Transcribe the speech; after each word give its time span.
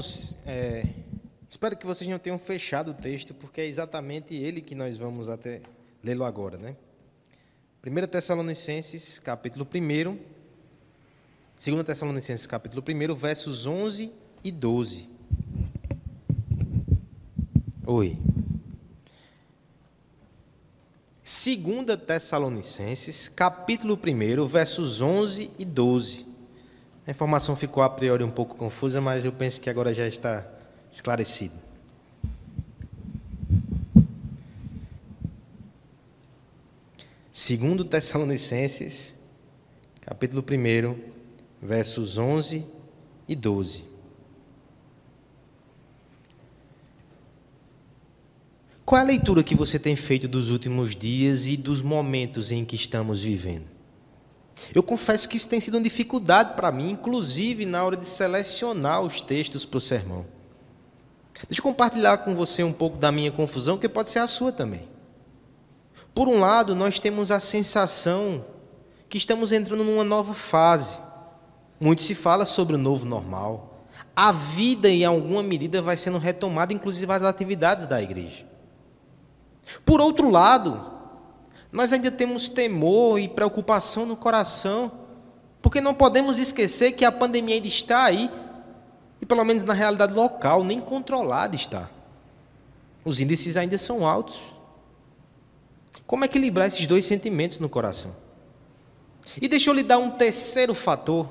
Irmãos, 0.00 0.38
é, 0.46 0.86
espero 1.46 1.76
que 1.76 1.84
vocês 1.84 2.08
não 2.08 2.18
tenham 2.18 2.38
fechado 2.38 2.92
o 2.92 2.94
texto, 2.94 3.34
porque 3.34 3.60
é 3.60 3.66
exatamente 3.66 4.34
ele 4.34 4.62
que 4.62 4.74
nós 4.74 4.96
vamos 4.96 5.28
até 5.28 5.60
lê-lo 6.02 6.24
agora, 6.24 6.56
né? 6.56 6.74
1 7.86 8.06
Tessalonicenses, 8.06 9.18
capítulo 9.18 9.66
1, 9.66 10.18
2 11.62 11.84
Tessalonicenses, 11.84 12.46
capítulo 12.46 12.82
1, 12.82 13.14
versos 13.14 13.66
11 13.66 14.10
e 14.42 14.50
12. 14.50 15.10
Oi. 17.86 18.16
2 21.22 22.00
Tessalonicenses, 22.06 23.28
capítulo 23.28 24.00
1, 24.02 24.46
versos 24.46 25.02
11 25.02 25.50
e 25.58 25.64
12. 25.66 26.29
A 27.10 27.12
informação 27.12 27.56
ficou 27.56 27.82
a 27.82 27.90
priori 27.90 28.22
um 28.22 28.30
pouco 28.30 28.54
confusa, 28.54 29.00
mas 29.00 29.24
eu 29.24 29.32
penso 29.32 29.60
que 29.60 29.68
agora 29.68 29.92
já 29.92 30.06
está 30.06 30.46
esclarecido. 30.92 31.56
Segundo 37.32 37.84
Tessalonicenses, 37.84 39.16
capítulo 40.02 40.40
1, 40.40 41.00
versos 41.60 42.16
11 42.16 42.64
e 43.26 43.34
12. 43.34 43.86
Qual 48.86 49.00
é 49.00 49.02
a 49.02 49.06
leitura 49.08 49.42
que 49.42 49.56
você 49.56 49.80
tem 49.80 49.96
feito 49.96 50.28
dos 50.28 50.52
últimos 50.52 50.94
dias 50.94 51.48
e 51.48 51.56
dos 51.56 51.82
momentos 51.82 52.52
em 52.52 52.64
que 52.64 52.76
estamos 52.76 53.24
vivendo? 53.24 53.69
Eu 54.74 54.82
confesso 54.82 55.28
que 55.28 55.36
isso 55.36 55.48
tem 55.48 55.60
sido 55.60 55.74
uma 55.76 55.82
dificuldade 55.82 56.54
para 56.54 56.70
mim, 56.70 56.90
inclusive 56.90 57.64
na 57.66 57.84
hora 57.84 57.96
de 57.96 58.06
selecionar 58.06 59.02
os 59.02 59.20
textos 59.20 59.64
para 59.64 59.78
o 59.78 59.80
sermão. 59.80 60.26
Deixa 61.48 61.60
eu 61.60 61.64
compartilhar 61.64 62.18
com 62.18 62.34
você 62.34 62.62
um 62.62 62.72
pouco 62.72 62.98
da 62.98 63.10
minha 63.10 63.32
confusão, 63.32 63.78
que 63.78 63.88
pode 63.88 64.10
ser 64.10 64.18
a 64.18 64.26
sua 64.26 64.52
também. 64.52 64.88
Por 66.14 66.28
um 66.28 66.40
lado, 66.40 66.74
nós 66.74 66.98
temos 66.98 67.30
a 67.30 67.40
sensação 67.40 68.44
que 69.08 69.16
estamos 69.16 69.52
entrando 69.52 69.84
numa 69.84 70.04
nova 70.04 70.34
fase. 70.34 71.00
Muito 71.78 72.02
se 72.02 72.14
fala 72.14 72.44
sobre 72.44 72.74
o 72.74 72.78
novo 72.78 73.06
normal. 73.06 73.84
A 74.14 74.32
vida, 74.32 74.88
em 74.88 75.04
alguma 75.04 75.42
medida, 75.42 75.80
vai 75.80 75.96
sendo 75.96 76.18
retomada, 76.18 76.72
inclusive 76.72 77.10
as 77.10 77.22
atividades 77.22 77.86
da 77.86 78.02
igreja. 78.02 78.44
Por 79.84 80.00
outro 80.00 80.30
lado, 80.30 80.99
nós 81.72 81.92
ainda 81.92 82.10
temos 82.10 82.48
temor 82.48 83.18
e 83.18 83.28
preocupação 83.28 84.04
no 84.04 84.16
coração, 84.16 84.90
porque 85.62 85.80
não 85.80 85.94
podemos 85.94 86.38
esquecer 86.38 86.92
que 86.92 87.04
a 87.04 87.12
pandemia 87.12 87.54
ainda 87.54 87.68
está 87.68 88.04
aí, 88.04 88.30
e 89.20 89.26
pelo 89.26 89.44
menos 89.44 89.62
na 89.62 89.74
realidade 89.74 90.12
local, 90.12 90.64
nem 90.64 90.80
controlada 90.80 91.54
está. 91.54 91.90
Os 93.04 93.20
índices 93.20 93.56
ainda 93.56 93.78
são 93.78 94.06
altos. 94.06 94.38
Como 96.06 96.24
equilibrar 96.24 96.68
esses 96.68 96.86
dois 96.86 97.04
sentimentos 97.04 97.58
no 97.58 97.68
coração? 97.68 98.14
E 99.40 99.46
deixa 99.46 99.70
eu 99.70 99.74
lhe 99.74 99.82
dar 99.82 99.98
um 99.98 100.10
terceiro 100.10 100.74
fator. 100.74 101.28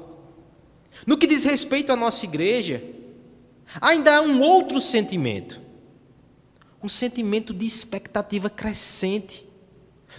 No 1.05 1.17
que 1.17 1.27
diz 1.27 1.43
respeito 1.43 1.91
à 1.91 1.95
nossa 1.95 2.25
igreja, 2.25 2.81
ainda 3.81 4.17
há 4.17 4.21
um 4.21 4.41
outro 4.41 4.79
sentimento 4.79 5.69
um 6.81 6.87
sentimento 6.87 7.53
de 7.53 7.65
expectativa 7.65 8.49
crescente 8.49 9.45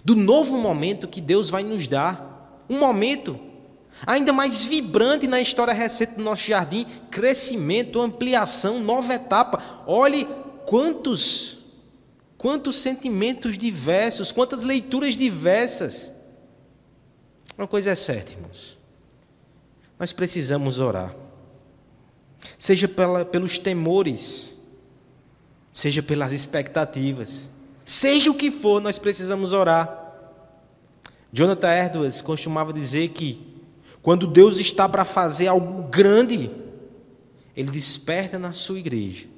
do 0.05 0.14
novo 0.14 0.56
momento 0.56 1.08
que 1.08 1.20
Deus 1.20 1.50
vai 1.50 1.62
nos 1.62 1.86
dar. 1.86 2.64
Um 2.69 2.78
momento 2.78 3.38
ainda 4.06 4.32
mais 4.32 4.64
vibrante 4.64 5.27
na 5.27 5.41
história 5.41 5.74
recente 5.74 6.14
do 6.14 6.22
nosso 6.22 6.47
jardim 6.47 6.86
crescimento, 7.10 8.00
ampliação, 8.00 8.80
nova 8.80 9.14
etapa. 9.14 9.62
Olhe 9.87 10.26
quantos, 10.66 11.59
quantos 12.38 12.76
sentimentos 12.76 13.59
diversos, 13.59 14.32
quantas 14.32 14.62
leituras 14.62 15.16
diversas. 15.16 16.12
Uma 17.59 17.66
coisa 17.66 17.91
é 17.91 17.94
certa, 17.94 18.32
irmãos. 18.32 18.78
Nós 19.98 20.12
precisamos 20.12 20.78
orar. 20.78 21.14
Seja 22.59 22.88
pela, 22.88 23.25
pelos 23.25 23.59
temores 23.59 24.60
seja 25.72 26.03
pelas 26.03 26.32
expectativas, 26.32 27.50
seja 27.84 28.30
o 28.30 28.34
que 28.34 28.50
for, 28.50 28.80
nós 28.80 28.98
precisamos 28.98 29.52
orar. 29.52 29.98
Jonathan 31.32 31.72
Edwards 31.72 32.20
costumava 32.20 32.72
dizer 32.72 33.10
que 33.10 33.50
quando 34.02 34.26
Deus 34.26 34.58
está 34.58 34.88
para 34.88 35.04
fazer 35.04 35.48
algo 35.48 35.84
grande, 35.88 36.50
Ele 37.56 37.70
desperta 37.70 38.38
na 38.38 38.52
sua 38.52 38.78
igreja 38.78 39.28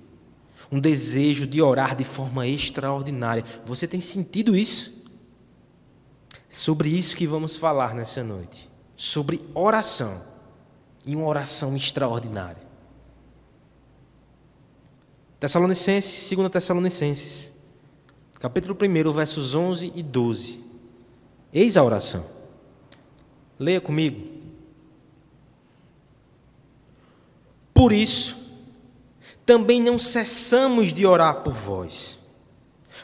um 0.71 0.81
desejo 0.81 1.47
de 1.47 1.61
orar 1.61 1.95
de 1.95 2.03
forma 2.03 2.47
extraordinária. 2.47 3.45
Você 3.67 3.87
tem 3.87 4.01
sentido 4.01 4.57
isso? 4.57 5.05
É 6.51 6.55
sobre 6.55 6.89
isso 6.89 7.15
que 7.15 7.27
vamos 7.27 7.57
falar 7.57 7.95
nessa 7.95 8.25
noite. 8.25 8.71
Sobre 8.97 9.41
oração. 9.55 10.23
E 11.05 11.15
uma 11.15 11.27
oração 11.27 11.77
extraordinária. 11.77 12.63
Tessalonicenses, 15.39 16.31
2 16.35 16.51
Tessalonicenses, 16.51 17.52
capítulo 18.43 18.77
1, 18.77 19.13
versos 19.13 19.55
11 19.55 19.93
e 19.95 20.03
12. 20.03 20.65
Eis 21.55 21.77
a 21.77 21.85
oração. 21.85 22.27
Leia 23.57 23.81
comigo. 23.81 24.21
Por 27.73 27.93
isso, 27.93 28.61
também 29.47 29.81
não 29.81 29.97
cessamos 29.97 30.93
de 30.93 31.07
orar 31.07 31.45
por 31.45 31.53
vós, 31.53 32.19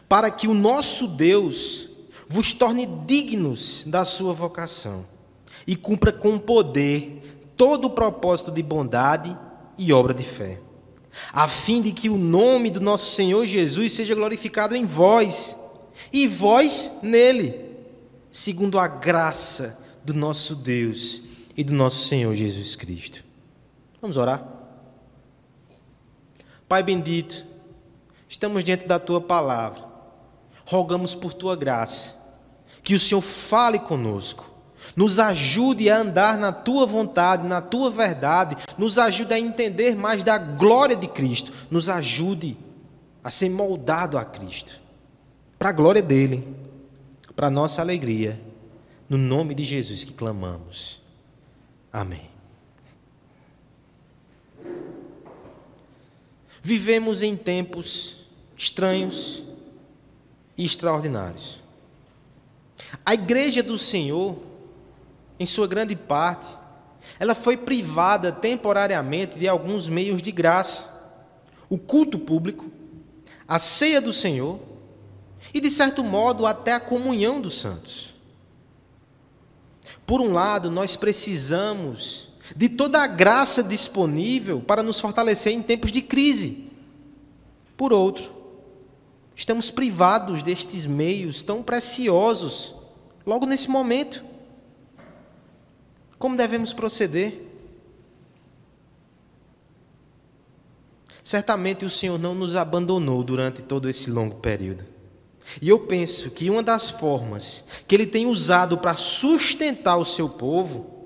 para 0.09 0.28
que 0.28 0.48
o 0.48 0.54
nosso 0.54 1.06
Deus 1.06 1.88
vos 2.27 2.53
torne 2.53 2.84
dignos 3.06 3.84
da 3.87 4.04
sua 4.04 4.32
vocação 4.32 5.06
e 5.65 5.77
cumpra 5.77 6.12
com 6.12 6.37
poder 6.37 7.53
todo 7.56 7.84
o 7.84 7.91
propósito 7.91 8.50
de 8.50 8.60
bondade 8.60 9.38
e 9.78 9.93
obra 9.93 10.12
de 10.12 10.25
fé 10.25 10.59
a 11.33 11.47
fim 11.47 11.81
de 11.81 11.93
que 11.93 12.09
o 12.09 12.17
nome 12.17 12.71
do 12.71 12.81
nosso 12.81 13.15
Senhor 13.15 13.47
Jesus 13.47 13.93
seja 13.93 14.15
glorificado 14.15 14.75
em 14.75 14.87
vós 14.87 15.59
e 16.12 16.27
vós 16.27 16.99
nele, 17.03 17.55
segundo 18.31 18.79
a 18.79 18.89
graça 18.89 19.84
do 20.05 20.15
nosso 20.15 20.55
Deus 20.55 21.23
e 21.57 21.62
do 21.65 21.75
nosso 21.75 22.07
Senhor 22.07 22.34
Jesus 22.34 22.77
Cristo. 22.77 23.25
Vamos 24.01 24.17
orar? 24.17 24.47
Pai 26.69 26.83
bendito, 26.83 27.47
estamos 28.28 28.62
diante 28.62 28.87
da 28.87 28.99
tua 28.99 29.21
palavra, 29.21 29.84
rogamos 30.65 31.15
por 31.15 31.33
tua 31.33 31.57
graça, 31.57 32.17
que 32.83 32.95
o 32.95 33.01
Senhor 33.01 33.21
fale 33.21 33.78
conosco 33.78 34.47
nos 34.98 35.20
ajude 35.20 35.88
a 35.88 35.98
andar 35.98 36.36
na 36.36 36.50
tua 36.50 36.84
vontade, 36.84 37.47
na 37.47 37.60
tua 37.60 37.88
verdade, 37.88 38.56
nos 38.76 38.98
ajude 38.98 39.32
a 39.32 39.38
entender 39.38 39.94
mais 39.94 40.25
da 40.25 40.36
glória 40.38 40.97
de 40.97 41.06
Cristo, 41.06 41.53
nos 41.70 41.88
ajude 41.88 42.56
a 43.22 43.31
ser 43.31 43.48
moldado 43.48 44.19
a 44.19 44.25
Cristo, 44.25 44.81
para 45.56 45.69
a 45.69 45.72
glória 45.72 46.03
dele, 46.03 46.44
para 47.36 47.47
a 47.47 47.50
nossa 47.50 47.81
alegria, 47.81 48.41
no 49.09 49.16
nome 49.16 49.54
de 49.54 49.62
Jesus 49.62 50.03
que 50.03 50.12
clamamos. 50.12 51.00
Amém. 51.92 52.28
Vivemos 56.60 57.22
em 57.22 57.36
tempos 57.36 58.26
estranhos 58.56 59.44
e 60.56 60.65
extraordinários. 60.65 61.62
A 63.06 63.15
igreja 63.15 63.62
do 63.62 63.78
Senhor 63.78 64.47
em 65.39 65.47
sua 65.47 65.67
grande 65.67 65.95
parte, 65.95 66.57
ela 67.19 67.35
foi 67.35 67.57
privada 67.57 68.33
temporariamente 68.33 69.39
de 69.39 69.49
alguns 69.49 69.89
meios 69.89 70.23
de 70.23 70.33
graça. 70.33 70.97
O 71.69 71.79
culto 71.79 72.19
público, 72.19 72.71
a 73.47 73.59
ceia 73.59 74.01
do 74.01 74.13
Senhor 74.13 74.59
e, 75.53 75.61
de 75.61 75.71
certo 75.71 76.03
modo, 76.05 76.47
até 76.47 76.73
a 76.73 76.81
comunhão 76.81 77.41
dos 77.41 77.59
santos. 77.59 78.15
Por 80.07 80.21
um 80.21 80.33
lado, 80.33 80.71
nós 80.71 80.97
precisamos 80.97 82.29
de 82.57 82.69
toda 82.69 83.03
a 83.03 83.07
graça 83.07 83.63
disponível 83.63 84.61
para 84.61 84.83
nos 84.83 85.01
fortalecer 85.01 85.53
em 85.53 85.63
tempos 85.63 85.93
de 85.93 86.01
crise. 86.01 86.71
Por 87.77 87.93
outro, 87.93 88.33
estamos 89.37 89.71
privados 89.71 90.43
destes 90.43 90.87
meios 90.87 91.43
tão 91.43 91.63
preciosos 91.63 92.75
logo 93.27 93.45
nesse 93.45 93.69
momento. 93.69 94.25
Como 96.18 96.36
devemos 96.36 96.72
proceder? 96.72 97.47
Certamente 101.22 101.84
o 101.84 101.91
Senhor 101.91 102.18
não 102.18 102.34
nos 102.34 102.56
abandonou 102.56 103.22
durante 103.22 103.62
todo 103.62 103.88
esse 103.88 104.10
longo 104.10 104.36
período. 104.36 104.84
E 105.60 105.68
eu 105.68 105.80
penso 105.80 106.30
que 106.30 106.50
uma 106.50 106.62
das 106.62 106.91
formas 106.91 107.65
que 107.86 107.94
Ele 107.94 108.06
tem 108.06 108.26
usado 108.26 108.78
para 108.78 108.94
sustentar 108.94 109.97
o 109.97 110.04
seu 110.04 110.28
povo 110.28 110.98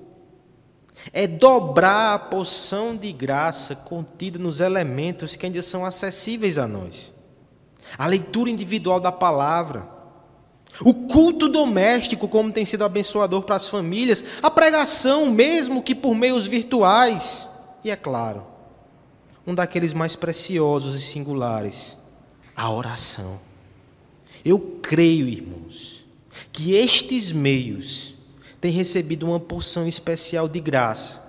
é 1.11 1.27
dobrar 1.27 2.13
a 2.13 2.19
porção 2.19 2.95
de 2.95 3.11
graça 3.11 3.75
contida 3.75 4.39
nos 4.39 4.59
elementos 4.59 5.35
que 5.35 5.45
ainda 5.45 5.61
são 5.61 5.85
acessíveis 5.85 6.57
a 6.57 6.67
nós. 6.67 7.13
A 7.97 8.07
leitura 8.07 8.49
individual 8.49 8.99
da 8.99 9.11
palavra, 9.11 9.87
o 10.81 10.93
culto 10.93 11.47
doméstico, 11.47 12.27
como 12.27 12.51
tem 12.51 12.65
sido 12.65 12.83
abençoador 12.83 13.43
para 13.43 13.55
as 13.55 13.67
famílias, 13.67 14.25
a 14.41 14.49
pregação, 14.49 15.29
mesmo 15.29 15.83
que 15.83 15.93
por 15.93 16.15
meios 16.15 16.47
virtuais, 16.47 17.47
e 17.83 17.91
é 17.91 17.95
claro, 17.95 18.43
um 19.45 19.53
daqueles 19.53 19.93
mais 19.93 20.15
preciosos 20.15 20.95
e 20.95 21.01
singulares, 21.01 21.97
a 22.55 22.71
oração. 22.71 23.39
Eu 24.43 24.59
creio, 24.81 25.27
irmãos, 25.27 26.03
que 26.51 26.73
estes 26.73 27.31
meios 27.31 28.15
têm 28.59 28.71
recebido 28.71 29.25
uma 29.27 29.39
porção 29.39 29.87
especial 29.87 30.47
de 30.47 30.59
graça, 30.59 31.21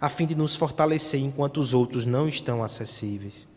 a 0.00 0.08
fim 0.08 0.26
de 0.26 0.34
nos 0.34 0.54
fortalecer 0.54 1.20
enquanto 1.20 1.58
os 1.58 1.72
outros 1.72 2.04
não 2.04 2.28
estão 2.28 2.62
acessíveis. 2.62 3.48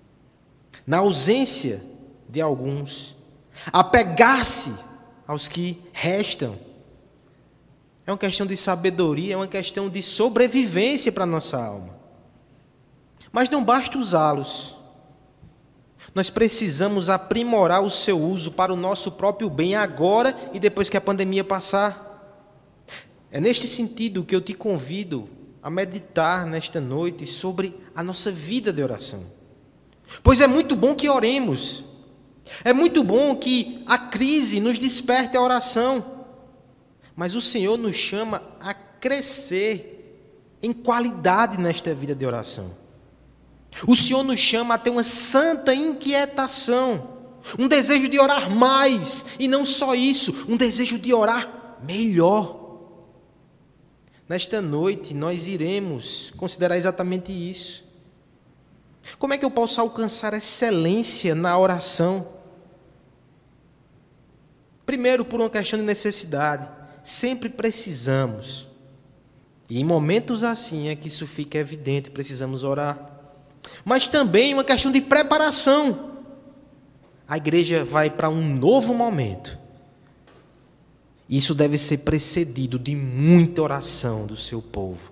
Na 0.86 0.98
ausência 0.98 1.84
de 2.30 2.40
alguns, 2.40 3.16
apegar-se 3.72 4.87
aos 5.28 5.48
que 5.48 5.82
restam. 5.92 6.58
É 8.06 8.12
uma 8.12 8.18
questão 8.18 8.48
de 8.48 8.56
sabedoria, 8.56 9.34
é 9.34 9.38
uma 9.38 9.48
questão 9.48 9.90
de 9.90 10.02
sobrevivência 10.02 11.12
para 11.12 11.24
a 11.24 11.28
nossa 11.28 11.62
alma. 11.62 11.98
Mas 13.32 13.50
não 13.50 13.64
basta 13.64 13.98
usá-los. 13.98 14.78
Nós 16.16 16.30
precisamos 16.30 17.10
aprimorar 17.10 17.84
o 17.84 17.90
seu 17.92 18.18
uso 18.20 18.52
para 18.54 18.72
o 18.72 18.78
nosso 18.78 19.12
próprio 19.12 19.50
bem 19.50 19.76
agora 19.76 20.36
e 20.54 20.60
depois 20.60 20.90
que 20.90 20.96
a 20.96 21.02
pandemia 21.02 21.44
passar. 21.44 22.08
É 23.30 23.42
neste 23.42 23.68
sentido 23.68 24.24
que 24.24 24.34
eu 24.34 24.42
te 24.42 24.54
convido 24.54 25.30
a 25.62 25.70
meditar 25.70 26.46
nesta 26.46 26.80
noite 26.80 27.28
sobre 27.28 27.76
a 27.94 28.02
nossa 28.02 28.32
vida 28.32 28.72
de 28.72 28.82
oração. 28.82 29.26
Pois 30.24 30.40
é 30.40 30.48
muito 30.48 30.76
bom 30.76 30.96
que 30.96 31.10
oremos, 31.10 31.84
é 32.64 32.74
muito 32.74 33.04
bom 33.04 33.36
que 33.36 33.84
a 33.86 33.98
crise 33.98 34.60
nos 34.60 34.78
desperte 34.78 35.36
a 35.38 35.42
oração, 35.42 36.26
mas 37.16 37.36
o 37.36 37.42
Senhor 37.42 37.78
nos 37.78 37.96
chama 37.96 38.44
a 38.60 38.74
crescer 38.74 39.98
em 40.62 40.74
qualidade 40.74 41.60
nesta 41.60 41.94
vida 41.94 42.14
de 42.14 42.26
oração. 42.26 42.76
O 43.88 43.96
Senhor 43.96 44.24
nos 44.24 44.40
chama 44.40 44.76
a 44.76 44.78
ter 44.78 44.90
uma 44.90 45.04
santa 45.04 45.74
inquietação, 45.74 47.18
um 47.58 47.68
desejo 47.68 48.08
de 48.08 48.20
orar 48.20 48.50
mais, 48.50 49.28
e 49.40 49.48
não 49.48 49.64
só 49.64 49.94
isso, 49.94 50.46
um 50.50 50.58
desejo 50.58 50.98
de 50.98 51.14
orar 51.14 51.78
melhor. 51.84 52.66
Nesta 54.28 54.62
noite, 54.62 55.14
nós 55.14 55.48
iremos 55.48 56.34
considerar 56.36 56.76
exatamente 56.76 57.32
isso. 57.32 57.86
Como 59.18 59.34
é 59.34 59.38
que 59.38 59.46
eu 59.46 59.52
posso 59.52 59.80
alcançar 59.80 60.34
excelência 60.34 61.34
na 61.34 61.58
oração? 61.58 62.37
Primeiro, 64.88 65.26
por 65.26 65.42
uma 65.42 65.50
questão 65.50 65.78
de 65.78 65.86
necessidade. 65.86 66.68
Sempre 67.04 67.50
precisamos. 67.50 68.68
E 69.70 69.82
em 69.82 69.84
momentos 69.84 70.44
assim 70.44 70.88
é 70.88 70.96
que 70.96 71.10
isso 71.10 71.28
fica 71.28 71.58
evidente, 71.58 72.10
precisamos 72.10 72.64
orar. 72.64 72.98
Mas 73.84 74.08
também 74.08 74.54
uma 74.54 74.64
questão 74.64 74.90
de 74.90 75.02
preparação. 75.02 76.24
A 77.28 77.36
igreja 77.36 77.84
vai 77.84 78.10
para 78.10 78.30
um 78.30 78.56
novo 78.56 78.94
momento. 78.94 79.60
Isso 81.30 81.54
deve 81.54 81.78
ser 81.78 82.00
precedido 82.00 82.80
de 82.80 82.96
muita 82.96 83.62
oração 83.62 84.26
do 84.26 84.38
seu 84.38 84.62
povo. 84.62 85.12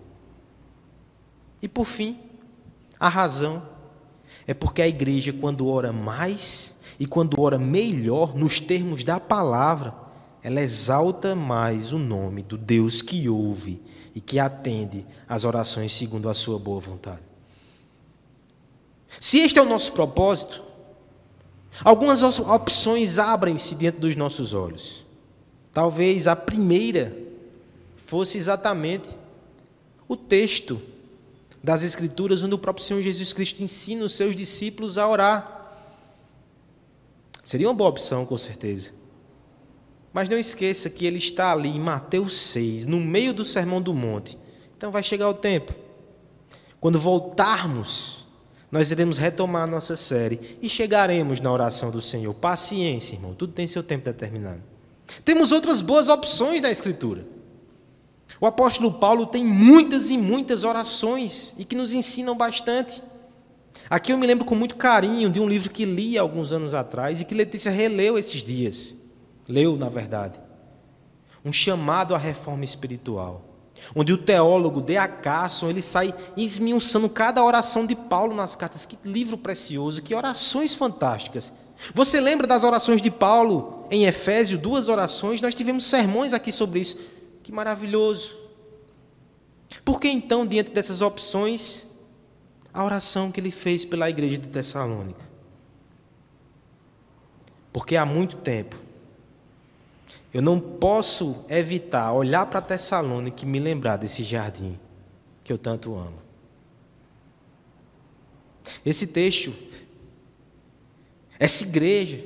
E 1.62 1.68
por 1.68 1.84
fim, 1.84 2.18
a 2.98 3.10
razão 3.10 3.62
é 4.48 4.54
porque 4.54 4.82
a 4.82 4.88
igreja, 4.88 5.34
quando 5.34 5.68
ora 5.68 5.92
mais, 5.92 6.75
e 7.00 7.06
quando 7.06 7.40
ora 7.40 7.58
melhor, 7.58 8.36
nos 8.36 8.60
termos 8.60 9.04
da 9.04 9.20
palavra, 9.20 9.94
ela 10.42 10.62
exalta 10.62 11.36
mais 11.36 11.92
o 11.92 11.98
nome 11.98 12.44
do 12.44 12.58
Deus 12.58 13.02
que 13.02 13.28
ouve 13.28 13.82
e 14.14 14.22
que 14.22 14.40
atende 14.40 15.06
às 15.28 15.44
orações 15.44 15.94
segundo 15.94 16.30
a 16.30 16.34
sua 16.34 16.60
boa 16.60 16.80
vontade. 16.80 17.22
Se 19.20 19.40
este 19.40 19.60
é 19.60 19.62
o 19.62 19.70
nosso 19.70 19.94
propósito, 19.94 20.64
algumas 21.84 22.22
opções 22.40 23.18
abrem-se 23.18 23.76
diante 23.76 24.00
dos 24.00 24.16
nossos 24.16 24.54
olhos. 24.54 25.04
Talvez 25.74 26.28
a 26.28 26.36
primeira 26.36 27.18
fosse 28.06 28.38
exatamente 28.38 29.10
o 30.08 30.16
texto 30.16 30.82
das 31.64 31.82
Escrituras, 31.82 32.44
onde 32.44 32.54
o 32.54 32.60
próprio 32.60 32.86
Senhor 32.86 33.02
Jesus 33.02 33.34
Cristo 33.34 33.64
ensina 33.64 34.06
os 34.06 34.14
seus 34.14 34.36
discípulos 34.36 34.98
a 34.98 35.08
orar. 35.08 35.65
Seria 37.46 37.68
uma 37.68 37.76
boa 37.76 37.92
opção, 37.92 38.26
com 38.26 38.36
certeza. 38.36 38.92
Mas 40.12 40.28
não 40.28 40.38
esqueça 40.38 40.90
que 40.90 41.06
ele 41.06 41.18
está 41.18 41.52
ali 41.52 41.70
em 41.70 41.80
Mateus 41.80 42.36
6, 42.38 42.86
no 42.86 43.00
meio 43.00 43.34
do 43.34 43.46
Sermão 43.46 43.82
do 43.82 43.94
Monte. 43.94 44.38
Então 44.76 44.92
vai 44.92 45.04
chegar 45.04 45.30
o 45.30 45.34
tempo. 45.34 45.74
Quando 46.82 47.00
voltarmos, 47.00 48.26
nós 48.72 48.92
iremos 48.92 49.18
retomar 49.18 49.64
a 49.64 49.68
nossa 49.68 49.96
série 49.96 50.58
e 50.62 50.68
chegaremos 50.68 51.40
na 51.40 51.52
oração 51.52 51.92
do 51.92 52.02
Senhor. 52.02 52.34
Paciência, 52.34 53.16
irmão, 53.16 53.36
tudo 53.36 53.54
tem 53.54 53.68
seu 53.68 53.84
tempo 53.84 54.06
determinado. 54.06 54.62
Temos 55.24 55.52
outras 55.52 55.82
boas 55.82 56.10
opções 56.10 56.62
na 56.62 56.72
Escritura. 56.72 57.28
O 58.42 58.46
apóstolo 58.46 58.94
Paulo 58.94 59.28
tem 59.28 59.46
muitas 59.46 60.10
e 60.10 60.18
muitas 60.18 60.64
orações 60.64 61.56
e 61.58 61.64
que 61.64 61.76
nos 61.76 61.94
ensinam 61.94 62.36
bastante. 62.36 63.02
Aqui 63.90 64.12
eu 64.12 64.18
me 64.18 64.26
lembro 64.26 64.46
com 64.46 64.56
muito 64.56 64.76
carinho 64.76 65.30
de 65.30 65.40
um 65.40 65.48
livro 65.48 65.70
que 65.70 65.86
li 65.86 66.18
alguns 66.18 66.52
anos 66.52 66.74
atrás 66.74 67.22
e 67.22 67.26
que 67.26 67.36
Letícia 67.36 67.72
releu 67.72 68.18
esses 68.18 68.42
dias. 68.42 68.98
Leu, 69.48 69.76
na 69.78 69.90
verdade. 69.90 70.40
Um 71.44 71.54
chamado 71.54 72.16
à 72.16 72.18
reforma 72.18 72.64
espiritual. 72.64 73.46
Onde 73.96 74.14
o 74.14 74.18
teólogo 74.18 74.82
D.A. 74.82 75.08
Carson, 75.08 75.70
ele 75.70 75.82
sai 75.82 76.14
esmiuçando 76.36 77.10
cada 77.10 77.44
oração 77.44 77.86
de 77.86 77.96
Paulo 77.96 78.34
nas 78.34 78.56
cartas. 78.56 78.86
Que 78.86 78.98
livro 79.04 79.38
precioso, 79.38 80.02
que 80.02 80.16
orações 80.16 80.74
fantásticas. 80.74 81.52
Você 81.94 82.20
lembra 82.20 82.48
das 82.48 82.64
orações 82.64 83.02
de 83.02 83.12
Paulo 83.12 83.86
em 83.92 84.06
Efésio? 84.06 84.58
Duas 84.58 84.88
orações, 84.88 85.42
nós 85.42 85.54
tivemos 85.54 85.86
sermões 85.86 86.34
aqui 86.34 86.52
sobre 86.52 86.80
isso. 86.80 86.98
Que 87.44 87.52
maravilhoso. 87.52 88.36
Por 89.84 90.00
que 90.00 90.08
então, 90.08 90.48
diante 90.48 90.72
dessas 90.72 91.02
opções, 91.02 91.85
a 92.76 92.84
oração 92.84 93.32
que 93.32 93.40
ele 93.40 93.52
fez 93.52 93.86
pela 93.86 94.10
igreja 94.10 94.38
de 94.38 94.48
Tessalônica. 94.50 95.24
Porque 97.72 97.96
há 97.96 98.06
muito 98.06 98.36
tempo 98.36 98.76
eu 100.34 100.42
não 100.42 100.60
posso 100.60 101.46
evitar 101.50 102.12
olhar 102.12 102.46
para 102.48 102.62
Tessalônica 102.62 103.44
e 103.44 103.48
me 103.48 103.60
lembrar 103.60 103.96
desse 103.96 104.22
jardim 104.22 104.78
que 105.42 105.54
eu 105.54 105.58
tanto 105.58 105.96
amo. 105.96 106.20
Esse 108.86 109.08
texto, 109.08 109.54
essa 111.40 111.70
igreja, 111.70 112.26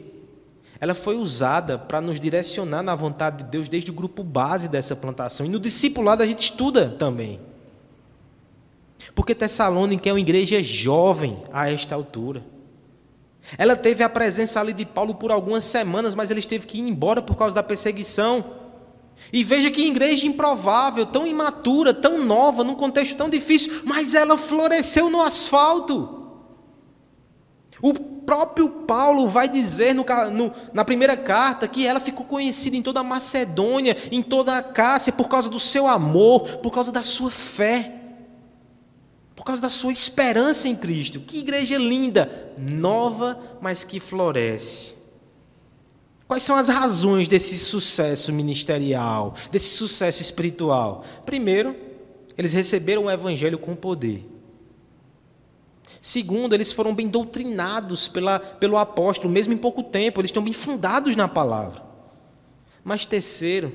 ela 0.79 0.95
foi 0.95 1.15
usada 1.17 1.77
para 1.77 2.01
nos 2.01 2.19
direcionar 2.19 2.81
na 2.81 2.95
vontade 2.95 3.43
de 3.43 3.49
Deus 3.51 3.67
desde 3.67 3.91
o 3.91 3.93
grupo 3.93 4.23
base 4.23 4.67
dessa 4.67 4.95
plantação. 4.95 5.45
E 5.45 5.49
no 5.49 5.59
discipulado 5.59 6.23
a 6.23 6.25
gente 6.25 6.41
estuda 6.41 6.89
também. 6.89 7.39
Porque 9.15 9.33
Tessalônica 9.33 10.09
é 10.09 10.13
uma 10.13 10.19
igreja 10.19 10.61
jovem 10.61 11.41
a 11.51 11.71
esta 11.71 11.95
altura. 11.95 12.43
Ela 13.57 13.75
teve 13.75 14.03
a 14.03 14.09
presença 14.09 14.59
ali 14.59 14.73
de 14.73 14.85
Paulo 14.85 15.15
por 15.15 15.31
algumas 15.31 15.63
semanas, 15.63 16.13
mas 16.13 16.29
ele 16.29 16.41
teve 16.41 16.67
que 16.67 16.77
ir 16.77 16.87
embora 16.87 17.21
por 17.21 17.35
causa 17.35 17.55
da 17.55 17.63
perseguição. 17.63 18.57
E 19.33 19.43
veja 19.43 19.71
que 19.71 19.85
igreja 19.85 20.27
improvável, 20.27 21.05
tão 21.05 21.25
imatura, 21.25 21.93
tão 21.93 22.23
nova, 22.23 22.63
num 22.63 22.75
contexto 22.75 23.17
tão 23.17 23.29
difícil, 23.29 23.81
mas 23.85 24.13
ela 24.13 24.37
floresceu 24.37 25.09
no 25.09 25.21
asfalto. 25.21 26.17
O 27.81 27.93
próprio 27.93 28.69
Paulo 28.69 29.27
vai 29.27 29.47
dizer 29.47 29.93
no, 29.95 30.05
no, 30.31 30.51
na 30.73 30.85
primeira 30.85 31.17
carta 31.17 31.67
que 31.67 31.85
ela 31.85 31.99
ficou 31.99 32.25
conhecida 32.25 32.75
em 32.75 32.81
toda 32.81 32.99
a 32.99 33.03
Macedônia, 33.03 33.97
em 34.11 34.21
toda 34.21 34.57
a 34.57 34.63
Cássia, 34.63 35.13
por 35.13 35.27
causa 35.27 35.49
do 35.49 35.59
seu 35.59 35.87
amor, 35.87 36.57
por 36.57 36.71
causa 36.71 36.91
da 36.91 37.03
sua 37.03 37.31
fé 37.31 37.98
causa 39.49 39.61
da 39.63 39.69
sua 39.69 39.91
esperança 39.91 40.67
em 40.67 40.75
Cristo. 40.75 41.19
Que 41.19 41.39
igreja 41.39 41.75
linda, 41.75 42.53
nova, 42.55 43.39
mas 43.59 43.83
que 43.83 43.99
floresce. 43.99 44.95
Quais 46.27 46.43
são 46.43 46.55
as 46.55 46.69
razões 46.69 47.27
desse 47.27 47.57
sucesso 47.57 48.31
ministerial, 48.31 49.33
desse 49.51 49.75
sucesso 49.75 50.21
espiritual? 50.21 51.03
Primeiro, 51.25 51.75
eles 52.37 52.53
receberam 52.53 53.05
o 53.05 53.11
evangelho 53.11 53.57
com 53.57 53.75
poder. 53.75 54.23
Segundo, 55.99 56.53
eles 56.53 56.71
foram 56.71 56.93
bem 56.93 57.07
doutrinados 57.07 58.07
pela, 58.07 58.39
pelo 58.39 58.77
apóstolo, 58.77 59.33
mesmo 59.33 59.51
em 59.51 59.57
pouco 59.57 59.81
tempo, 59.81 60.21
eles 60.21 60.29
estão 60.29 60.43
bem 60.43 60.53
fundados 60.53 61.15
na 61.15 61.27
palavra. 61.27 61.81
Mas 62.83 63.03
terceiro, 63.03 63.73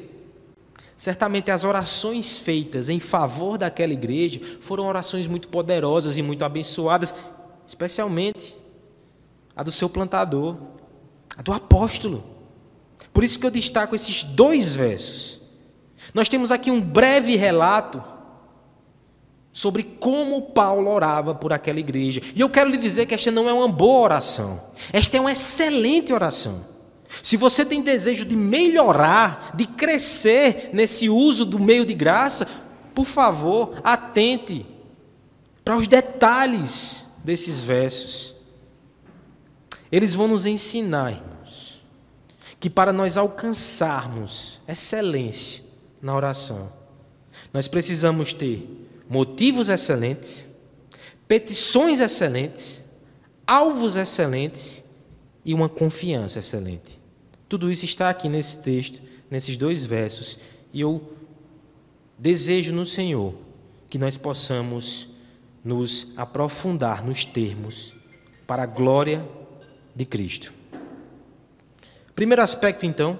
Certamente 0.96 1.50
as 1.50 1.64
orações 1.64 2.38
feitas 2.38 2.88
em 2.88 3.00
favor 3.00 3.58
daquela 3.58 3.92
igreja 3.92 4.40
foram 4.60 4.86
orações 4.86 5.26
muito 5.26 5.48
poderosas 5.48 6.16
e 6.16 6.22
muito 6.22 6.44
abençoadas, 6.44 7.14
especialmente 7.66 8.56
a 9.56 9.62
do 9.62 9.72
seu 9.72 9.88
plantador, 9.88 10.56
a 11.36 11.42
do 11.42 11.52
apóstolo. 11.52 12.24
Por 13.12 13.24
isso 13.24 13.38
que 13.38 13.46
eu 13.46 13.50
destaco 13.50 13.94
esses 13.94 14.22
dois 14.22 14.74
versos. 14.74 15.40
Nós 16.12 16.28
temos 16.28 16.52
aqui 16.52 16.70
um 16.70 16.80
breve 16.80 17.36
relato 17.36 18.02
sobre 19.52 19.84
como 19.84 20.42
Paulo 20.42 20.90
orava 20.90 21.34
por 21.34 21.52
aquela 21.52 21.78
igreja. 21.78 22.20
E 22.34 22.40
eu 22.40 22.50
quero 22.50 22.70
lhe 22.70 22.76
dizer 22.76 23.06
que 23.06 23.14
esta 23.14 23.30
não 23.30 23.48
é 23.48 23.52
uma 23.52 23.68
boa 23.68 24.00
oração. 24.00 24.60
Esta 24.92 25.16
é 25.16 25.20
uma 25.20 25.32
excelente 25.32 26.12
oração. 26.12 26.73
Se 27.22 27.36
você 27.36 27.64
tem 27.64 27.82
desejo 27.82 28.24
de 28.24 28.36
melhorar, 28.36 29.52
de 29.54 29.66
crescer 29.66 30.70
nesse 30.72 31.08
uso 31.08 31.44
do 31.44 31.58
meio 31.58 31.84
de 31.84 31.94
graça, 31.94 32.46
por 32.94 33.06
favor, 33.06 33.80
atente 33.82 34.66
para 35.64 35.76
os 35.76 35.88
detalhes 35.88 37.06
desses 37.24 37.62
versos. 37.62 38.34
Eles 39.90 40.14
vão 40.14 40.28
nos 40.28 40.44
ensinar, 40.44 41.12
irmãos, 41.12 41.82
que 42.60 42.68
para 42.68 42.92
nós 42.92 43.16
alcançarmos 43.16 44.60
excelência 44.68 45.64
na 46.02 46.14
oração, 46.14 46.70
nós 47.52 47.66
precisamos 47.66 48.34
ter 48.34 48.68
motivos 49.08 49.68
excelentes, 49.68 50.48
petições 51.26 52.00
excelentes, 52.00 52.84
alvos 53.46 53.96
excelentes 53.96 54.84
e 55.44 55.54
uma 55.54 55.68
confiança 55.68 56.38
excelente. 56.40 57.03
Tudo 57.48 57.70
isso 57.70 57.84
está 57.84 58.10
aqui 58.10 58.28
nesse 58.28 58.62
texto, 58.62 59.02
nesses 59.30 59.56
dois 59.56 59.84
versos, 59.84 60.38
e 60.72 60.80
eu 60.80 61.12
desejo 62.18 62.72
no 62.72 62.86
Senhor 62.86 63.34
que 63.88 63.98
nós 63.98 64.16
possamos 64.16 65.08
nos 65.64 66.12
aprofundar 66.16 67.04
nos 67.04 67.24
termos 67.24 67.94
para 68.46 68.64
a 68.64 68.66
glória 68.66 69.26
de 69.94 70.04
Cristo. 70.04 70.52
Primeiro 72.14 72.42
aspecto, 72.42 72.86
então, 72.86 73.18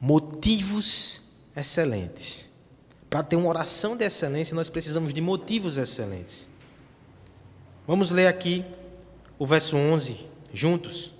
motivos 0.00 1.22
excelentes. 1.56 2.50
Para 3.08 3.22
ter 3.22 3.36
uma 3.36 3.48
oração 3.48 3.96
de 3.96 4.04
excelência, 4.04 4.54
nós 4.54 4.70
precisamos 4.70 5.12
de 5.12 5.20
motivos 5.20 5.76
excelentes. 5.76 6.48
Vamos 7.86 8.10
ler 8.10 8.26
aqui 8.26 8.64
o 9.38 9.44
verso 9.44 9.76
11 9.76 10.18
juntos. 10.52 11.12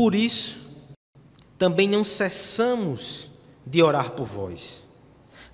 Por 0.00 0.14
isso, 0.14 0.78
também 1.58 1.86
não 1.86 2.02
cessamos 2.02 3.28
de 3.66 3.82
orar 3.82 4.12
por 4.12 4.24
vós, 4.24 4.82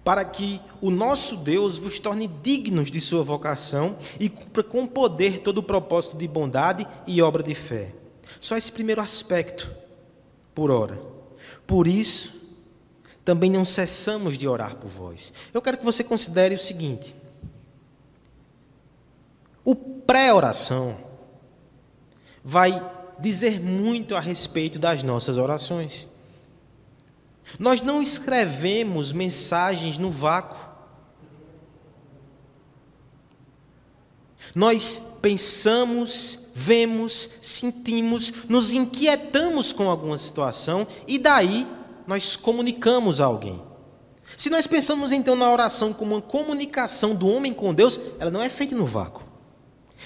para 0.04 0.24
que 0.24 0.60
o 0.80 0.88
nosso 0.88 1.38
Deus 1.38 1.78
vos 1.78 1.98
torne 1.98 2.28
dignos 2.28 2.88
de 2.88 3.00
sua 3.00 3.24
vocação 3.24 3.98
e 4.20 4.28
cumpra 4.28 4.62
com 4.62 4.86
poder 4.86 5.40
todo 5.40 5.58
o 5.58 5.62
propósito 5.64 6.16
de 6.16 6.28
bondade 6.28 6.86
e 7.08 7.20
obra 7.20 7.42
de 7.42 7.56
fé. 7.56 7.92
Só 8.40 8.56
esse 8.56 8.70
primeiro 8.70 9.00
aspecto, 9.00 9.68
por 10.54 10.70
hora. 10.70 10.96
Por 11.66 11.88
isso, 11.88 12.56
também 13.24 13.50
não 13.50 13.64
cessamos 13.64 14.38
de 14.38 14.46
orar 14.46 14.76
por 14.76 14.88
vós. 14.88 15.32
Eu 15.52 15.60
quero 15.60 15.78
que 15.78 15.84
você 15.84 16.04
considere 16.04 16.54
o 16.54 16.60
seguinte: 16.60 17.16
o 19.64 19.74
pré-oração 19.74 20.96
vai 22.44 22.94
dizer 23.18 23.60
muito 23.60 24.14
a 24.14 24.20
respeito 24.20 24.78
das 24.78 25.02
nossas 25.02 25.36
orações. 25.38 26.08
Nós 27.58 27.80
não 27.80 28.02
escrevemos 28.02 29.12
mensagens 29.12 29.98
no 29.98 30.10
vácuo. 30.10 30.66
Nós 34.54 35.18
pensamos, 35.20 36.50
vemos, 36.54 37.38
sentimos, 37.42 38.48
nos 38.48 38.72
inquietamos 38.72 39.72
com 39.72 39.88
alguma 39.90 40.16
situação 40.16 40.86
e 41.06 41.18
daí 41.18 41.66
nós 42.06 42.36
comunicamos 42.36 43.20
a 43.20 43.26
alguém. 43.26 43.60
Se 44.36 44.50
nós 44.50 44.66
pensamos 44.66 45.12
então 45.12 45.34
na 45.34 45.50
oração 45.50 45.92
como 45.92 46.14
uma 46.14 46.22
comunicação 46.22 47.14
do 47.14 47.28
homem 47.28 47.52
com 47.52 47.72
Deus, 47.72 47.98
ela 48.18 48.30
não 48.30 48.42
é 48.42 48.48
feita 48.48 48.74
no 48.74 48.84
vácuo. 48.84 49.24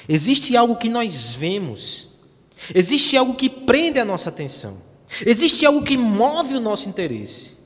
Existe 0.08 0.56
algo 0.56 0.76
que 0.76 0.88
nós 0.88 1.34
vemos, 1.34 2.09
Existe 2.74 3.16
algo 3.16 3.34
que 3.34 3.48
prende 3.48 3.98
a 3.98 4.04
nossa 4.04 4.28
atenção. 4.28 4.78
Existe 5.24 5.64
algo 5.66 5.82
que 5.82 5.96
move 5.96 6.54
o 6.54 6.60
nosso 6.60 6.88
interesse 6.88 7.56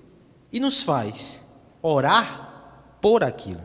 e 0.52 0.60
nos 0.60 0.82
faz 0.82 1.44
orar 1.82 2.96
por 3.00 3.22
aquilo. 3.22 3.60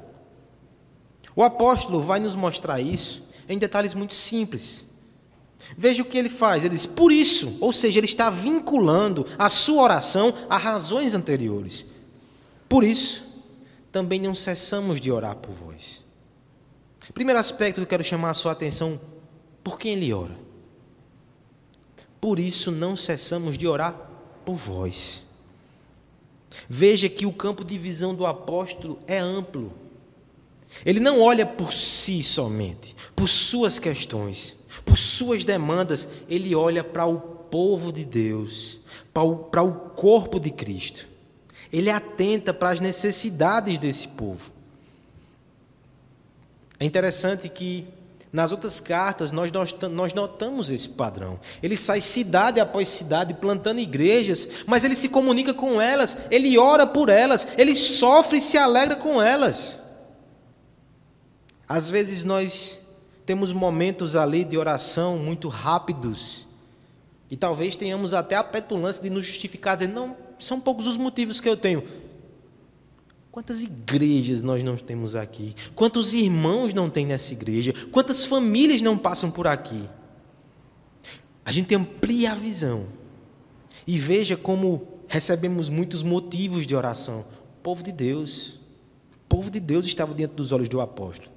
O 1.35 1.43
apóstolo 1.43 2.01
vai 2.01 2.19
nos 2.19 2.35
mostrar 2.35 2.81
isso 2.81 3.29
em 3.47 3.57
detalhes 3.57 3.93
muito 3.93 4.13
simples. 4.13 4.89
Veja 5.77 6.01
o 6.01 6.05
que 6.05 6.17
ele 6.17 6.29
faz. 6.29 6.65
Ele 6.65 6.75
diz, 6.75 6.85
por 6.85 7.11
isso, 7.11 7.57
ou 7.61 7.71
seja, 7.71 7.99
ele 7.99 8.05
está 8.05 8.29
vinculando 8.29 9.25
a 9.37 9.49
sua 9.49 9.83
oração 9.83 10.33
a 10.49 10.57
razões 10.57 11.13
anteriores. 11.13 11.87
Por 12.67 12.83
isso, 12.83 13.23
também 13.91 14.19
não 14.19 14.35
cessamos 14.35 14.99
de 14.99 15.11
orar 15.11 15.35
por 15.35 15.53
vós. 15.53 16.03
Primeiro 17.13 17.39
aspecto 17.39 17.75
que 17.75 17.81
eu 17.81 17.87
quero 17.87 18.03
chamar 18.03 18.31
a 18.31 18.35
sua 18.35 18.51
atenção: 18.51 18.99
por 19.63 19.79
quem 19.79 19.93
ele 19.93 20.13
ora? 20.13 20.48
Por 22.19 22.39
isso 22.39 22.71
não 22.71 22.95
cessamos 22.95 23.57
de 23.57 23.67
orar 23.67 23.95
por 24.45 24.55
vós. 24.55 25.23
Veja 26.67 27.07
que 27.07 27.25
o 27.25 27.31
campo 27.31 27.63
de 27.63 27.77
visão 27.77 28.13
do 28.13 28.25
apóstolo 28.25 28.99
é 29.07 29.19
amplo. 29.19 29.71
Ele 30.85 30.99
não 30.99 31.21
olha 31.21 31.45
por 31.45 31.73
si 31.73 32.23
somente, 32.23 32.95
por 33.15 33.27
suas 33.27 33.79
questões, 33.79 34.59
por 34.85 34.97
suas 34.97 35.43
demandas, 35.43 36.11
ele 36.29 36.53
olha 36.55 36.83
para 36.83 37.05
o 37.05 37.19
povo 37.19 37.91
de 37.91 38.05
Deus, 38.05 38.79
para 39.13 39.23
o, 39.63 39.73
corpo 39.95 40.39
de 40.39 40.51
Cristo. 40.51 41.07
Ele 41.71 41.89
atenta 41.89 42.53
para 42.53 42.69
as 42.69 42.79
necessidades 42.79 43.77
desse 43.77 44.07
povo. 44.09 44.51
É 46.79 46.85
interessante 46.85 47.49
que 47.49 47.85
nas 48.31 48.51
outras 48.51 48.79
cartas, 48.79 49.31
nós, 49.31 49.51
nós 49.91 50.13
notamos 50.13 50.69
esse 50.69 50.89
padrão. 50.89 51.39
Ele 51.63 51.75
sai 51.75 51.99
cidade 51.99 52.59
após 52.59 52.87
cidade 52.87 53.33
plantando 53.33 53.79
igrejas, 53.79 54.63
mas 54.67 54.83
ele 54.83 54.95
se 54.95 55.09
comunica 55.09 55.53
com 55.53 55.81
elas, 55.81 56.25
ele 56.29 56.57
ora 56.57 56.85
por 56.85 57.09
elas, 57.09 57.47
ele 57.57 57.75
sofre 57.75 58.37
e 58.37 58.41
se 58.41 58.57
alegra 58.57 58.95
com 58.95 59.21
elas. 59.21 59.79
Às 61.67 61.89
vezes 61.89 62.23
nós 62.23 62.81
temos 63.25 63.51
momentos 63.51 64.15
ali 64.15 64.43
de 64.43 64.57
oração 64.57 65.17
muito 65.17 65.49
rápidos, 65.49 66.47
e 67.31 67.37
talvez 67.37 67.75
tenhamos 67.75 68.13
até 68.13 68.35
a 68.35 68.43
petulância 68.43 69.03
de 69.03 69.09
nos 69.09 69.25
justificar, 69.25 69.75
dizendo: 69.75 69.93
não, 69.93 70.17
são 70.39 70.59
poucos 70.59 70.87
os 70.87 70.97
motivos 70.97 71.39
que 71.39 71.47
eu 71.47 71.57
tenho. 71.57 71.83
Quantas 73.31 73.61
igrejas 73.61 74.41
nós 74.41 74.63
não 74.63 74.75
temos 74.75 75.15
aqui? 75.15 75.55
Quantos 75.75 76.13
irmãos 76.13 76.73
não 76.73 76.89
tem 76.89 77.05
nessa 77.05 77.33
igreja? 77.33 77.73
Quantas 77.91 78.25
famílias 78.25 78.81
não 78.81 78.97
passam 78.97 79.29
por 79.29 79.45
aqui? 79.45 79.87
A 81.45 81.51
gente 81.51 81.73
amplia 81.75 82.31
a 82.31 82.35
visão 82.35 82.87
e 83.85 83.97
veja 83.97 84.35
como 84.35 84.99
recebemos 85.07 85.69
muitos 85.69 86.01
motivos 86.03 86.65
de 86.65 86.75
oração. 86.75 87.21
O 87.59 87.61
povo 87.61 87.83
de 87.83 87.91
Deus, 87.91 88.59
o 89.13 89.27
povo 89.27 89.51
de 89.51 89.59
Deus 89.59 89.85
estava 89.85 90.13
diante 90.13 90.33
dos 90.33 90.51
olhos 90.51 90.69
do 90.69 90.81
apóstolo. 90.81 91.31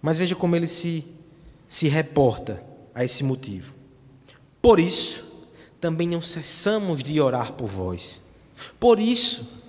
Mas 0.00 0.18
veja 0.18 0.36
como 0.36 0.54
ele 0.54 0.68
se, 0.68 1.04
se 1.66 1.88
reporta 1.88 2.62
a 2.94 3.04
esse 3.04 3.24
motivo. 3.24 3.74
Por 4.62 4.78
isso, 4.78 5.48
também 5.80 6.08
não 6.08 6.20
cessamos 6.20 7.02
de 7.02 7.20
orar 7.20 7.52
por 7.52 7.68
vós. 7.68 8.22
Por 8.78 8.98
isso, 8.98 9.62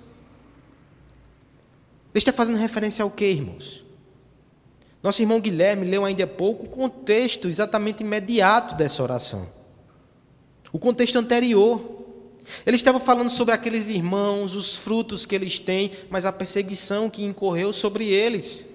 está 2.19 2.31
fazendo 2.31 2.57
referência 2.57 3.03
ao 3.03 3.11
que, 3.11 3.25
irmãos? 3.25 3.85
Nosso 5.01 5.21
irmão 5.21 5.39
Guilherme 5.39 5.85
leu 5.85 6.03
ainda 6.03 6.23
há 6.23 6.27
pouco 6.27 6.65
o 6.65 6.69
contexto 6.69 7.47
exatamente 7.47 8.01
imediato 8.03 8.75
dessa 8.75 9.01
oração. 9.03 9.47
O 10.71 10.79
contexto 10.79 11.17
anterior. 11.17 11.95
Ele 12.65 12.75
estava 12.75 12.99
falando 12.99 13.29
sobre 13.29 13.53
aqueles 13.53 13.89
irmãos, 13.89 14.55
os 14.55 14.75
frutos 14.75 15.25
que 15.25 15.35
eles 15.35 15.59
têm, 15.59 15.91
mas 16.09 16.25
a 16.25 16.31
perseguição 16.31 17.09
que 17.09 17.23
incorreu 17.23 17.73
sobre 17.73 18.05
eles. 18.05 18.65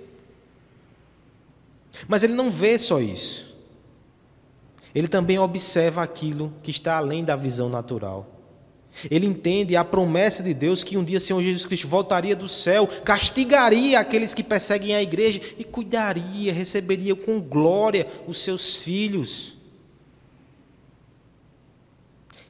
Mas 2.07 2.23
ele 2.23 2.35
não 2.35 2.51
vê 2.51 2.79
só 2.79 3.01
isso. 3.01 3.57
Ele 4.95 5.09
também 5.09 5.39
observa 5.39 6.03
aquilo 6.03 6.53
que 6.63 6.71
está 6.71 6.97
além 6.97 7.25
da 7.25 7.35
visão 7.35 7.69
natural. 7.69 8.32
Ele 9.11 9.27
entende 9.27 9.75
a 9.75 9.85
promessa 9.85 10.43
de 10.43 10.53
Deus 10.53 10.85
que 10.85 10.97
um 10.97 11.05
dia 11.05 11.19
o 11.19 11.21
Senhor 11.21 11.43
Jesus 11.43 11.65
Cristo 11.65 11.89
voltaria 11.89 12.37
do 12.37 12.49
céu, 12.49 12.87
castigaria 12.87 13.99
aqueles 13.99 14.35
que 14.35 14.43
perseguem 14.43 14.95
a 14.95 15.03
igreja 15.03 15.41
e 15.59 15.65
cuidaria, 15.65 16.53
receberia 16.53 17.17
com 17.17 17.41
glória 17.41 18.07
os 18.27 18.39
seus 18.39 18.79
filhos. 18.79 19.57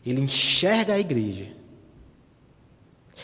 ele 0.04 0.20
enxerga 0.20 0.94
a 0.94 0.99
igreja. 0.99 1.46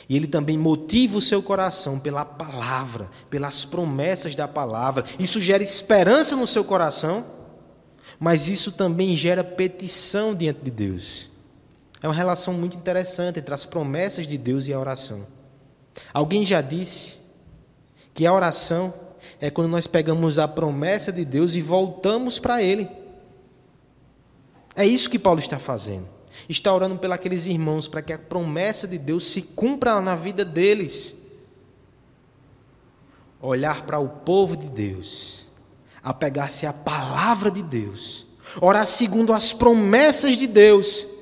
E 0.09 0.17
ele 0.17 0.27
também 0.27 0.57
motiva 0.57 1.19
o 1.19 1.21
seu 1.21 1.43
coração 1.43 1.99
pela 1.99 2.25
palavra, 2.25 3.11
pelas 3.29 3.65
promessas 3.65 4.35
da 4.35 4.49
palavra. 4.49 5.05
Isso 5.19 5.41
gera 5.41 5.63
esperança 5.63 6.35
no 6.35 6.47
seu 6.47 6.65
coração, 6.65 7.27
mas 8.19 8.49
isso 8.49 8.73
também 8.73 9.17
gera 9.17 9.45
petição 9.45 10.35
diante 10.35 10.61
de 10.63 10.71
Deus. 10.71 11.28
É 12.03 12.07
uma 12.07 12.15
relação 12.15 12.55
muito 12.55 12.77
interessante 12.77 13.41
entre 13.41 13.53
as 13.53 13.67
promessas 13.67 14.27
de 14.27 14.39
Deus 14.39 14.69
e 14.69 14.73
a 14.73 14.79
oração. 14.79 15.27
Alguém 16.13 16.45
já 16.45 16.61
disse 16.61 17.19
que 18.15 18.27
a 18.27 18.33
oração 18.33 18.95
é 19.41 19.51
quando 19.51 19.69
nós 19.69 19.87
pegamos 19.87 20.39
a 20.39 20.47
promessa 20.47 21.13
de 21.13 21.25
Deus 21.25 21.55
e 21.55 21.63
voltamos 21.63 22.39
para 22.39 22.63
Ele. 22.63 22.89
É 24.77 24.87
isso 24.87 25.11
que 25.11 25.19
Paulo 25.19 25.41
está 25.41 25.59
fazendo. 25.59 26.09
Está 26.49 26.73
orando 26.73 26.99
pelos 26.99 27.47
irmãos 27.47 27.89
para 27.89 28.03
que 28.03 28.13
a 28.13 28.19
promessa 28.19 28.87
de 28.87 28.97
Deus 28.97 29.27
se 29.27 29.43
cumpra 29.43 30.01
na 30.01 30.15
vida 30.15 30.45
deles. 30.45 31.17
Olhar 33.41 33.85
para 33.87 33.99
o 33.99 34.09
povo 34.09 34.57
de 34.57 34.69
Deus, 34.69 35.47
apegar-se 36.03 36.67
à 36.67 36.73
palavra 36.73 37.51
de 37.51 37.63
Deus, 37.63 38.27
orar 38.61 38.87
segundo 38.87 39.33
as 39.33 39.53
promessas 39.53 40.37
de 40.37 40.47
Deus 40.47 41.18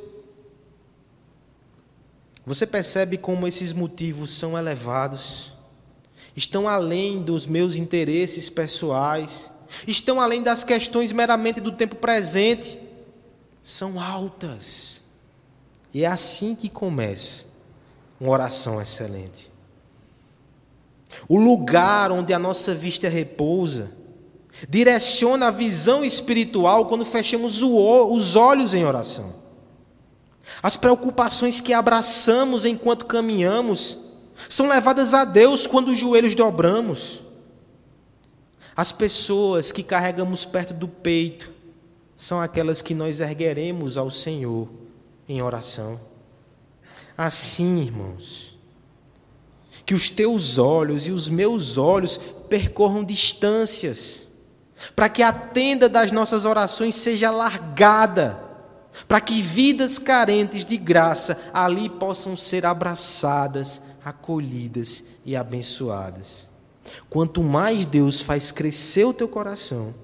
você 2.46 2.64
percebe 2.64 3.18
como 3.18 3.48
esses 3.48 3.72
motivos 3.72 4.38
são 4.38 4.56
elevados, 4.56 5.52
estão 6.36 6.68
além 6.68 7.20
dos 7.20 7.44
meus 7.44 7.74
interesses 7.74 8.48
pessoais, 8.48 9.50
estão 9.84 10.20
além 10.20 10.44
das 10.44 10.62
questões 10.62 11.10
meramente 11.10 11.60
do 11.60 11.72
tempo 11.72 11.96
presente, 11.96 12.78
são 13.64 14.00
altas. 14.00 15.02
E 15.92 16.04
é 16.04 16.06
assim 16.06 16.54
que 16.54 16.68
começa 16.68 17.46
uma 18.20 18.30
oração 18.30 18.80
excelente. 18.80 19.50
O 21.28 21.40
lugar 21.40 22.12
onde 22.12 22.32
a 22.32 22.38
nossa 22.38 22.72
vista 22.72 23.08
repousa 23.08 23.90
direciona 24.68 25.48
a 25.48 25.50
visão 25.50 26.04
espiritual 26.04 26.86
quando 26.86 27.04
fechamos 27.04 27.60
os 27.60 28.36
olhos 28.36 28.72
em 28.72 28.84
oração. 28.84 29.45
As 30.62 30.76
preocupações 30.76 31.60
que 31.60 31.72
abraçamos 31.72 32.64
enquanto 32.64 33.04
caminhamos 33.04 33.98
são 34.48 34.68
levadas 34.68 35.14
a 35.14 35.24
Deus 35.24 35.66
quando 35.66 35.88
os 35.88 35.98
joelhos 35.98 36.34
dobramos. 36.34 37.20
As 38.76 38.92
pessoas 38.92 39.72
que 39.72 39.82
carregamos 39.82 40.44
perto 40.44 40.74
do 40.74 40.86
peito 40.86 41.50
são 42.16 42.40
aquelas 42.40 42.82
que 42.82 42.94
nós 42.94 43.20
ergueremos 43.20 43.96
ao 43.96 44.10
Senhor 44.10 44.68
em 45.28 45.42
oração. 45.42 46.00
Assim, 47.16 47.80
irmãos, 47.80 48.56
que 49.84 49.94
os 49.94 50.10
teus 50.10 50.58
olhos 50.58 51.06
e 51.06 51.12
os 51.12 51.28
meus 51.28 51.78
olhos 51.78 52.18
percorram 52.48 53.04
distâncias, 53.04 54.28
para 54.94 55.08
que 55.08 55.22
a 55.22 55.32
tenda 55.32 55.88
das 55.88 56.12
nossas 56.12 56.44
orações 56.44 56.94
seja 56.94 57.30
largada 57.30 58.45
para 59.06 59.20
que 59.20 59.42
vidas 59.42 59.98
carentes 59.98 60.64
de 60.64 60.76
graça 60.76 61.50
ali 61.52 61.88
possam 61.88 62.36
ser 62.36 62.64
abraçadas, 62.64 63.82
acolhidas 64.04 65.04
e 65.24 65.36
abençoadas. 65.36 66.48
Quanto 67.10 67.42
mais 67.42 67.84
Deus 67.84 68.20
faz 68.20 68.50
crescer 68.50 69.04
o 69.04 69.12
teu 69.12 69.28
coração, 69.28 69.94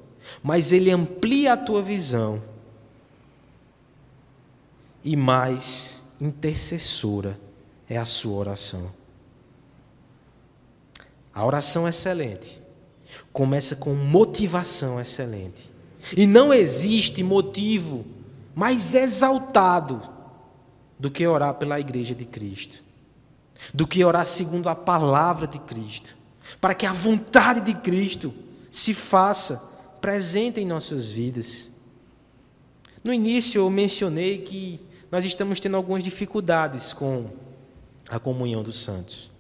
mais 0.43 0.73
Ele 0.73 0.91
amplia 0.91 1.55
a 1.55 1.57
tua 1.57 1.83
visão 1.83 2.43
e 5.05 5.17
mais 5.17 6.03
intercessora 6.21 7.39
é 7.89 7.97
a 7.97 8.05
sua 8.05 8.37
oração. 8.37 8.91
A 11.35 11.45
oração 11.45 11.89
excelente 11.89 12.61
começa 13.33 13.77
com 13.77 13.95
motivação 13.95 15.01
excelente. 15.01 15.71
E 16.17 16.27
não 16.27 16.53
existe 16.53 17.23
motivo 17.23 18.05
mais 18.55 18.95
exaltado 18.95 20.03
do 20.99 21.11
que 21.11 21.27
orar 21.27 21.55
pela 21.55 21.81
igreja 21.81 22.15
de 22.15 22.25
Cristo, 22.25 22.85
do 23.73 23.87
que 23.87 24.05
orar 24.05 24.25
segundo 24.25 24.69
a 24.69 24.75
palavra 24.75 25.47
de 25.47 25.59
Cristo, 25.59 26.17
para 26.61 26.75
que 26.75 26.87
a 26.87 26.93
vontade 26.93 27.61
de 27.61 27.75
Cristo 27.75 28.33
se 28.71 28.95
faça 28.95 29.71
presente 30.01 30.61
em 30.61 30.67
nossas 30.67 31.11
vidas. 31.11 31.69
No 33.03 33.13
início 33.13 33.61
eu 33.61 33.71
mencionei 33.71 34.39
que 34.39 34.81
nós 35.11 35.25
estamos 35.25 35.61
tendo 35.61 35.77
algumas 35.77 36.05
dificuldades 36.05 36.93
com 36.93 37.31
a 38.09 38.19
comunhão 38.19 38.63
dos 38.63 38.81
santos. 38.81 39.31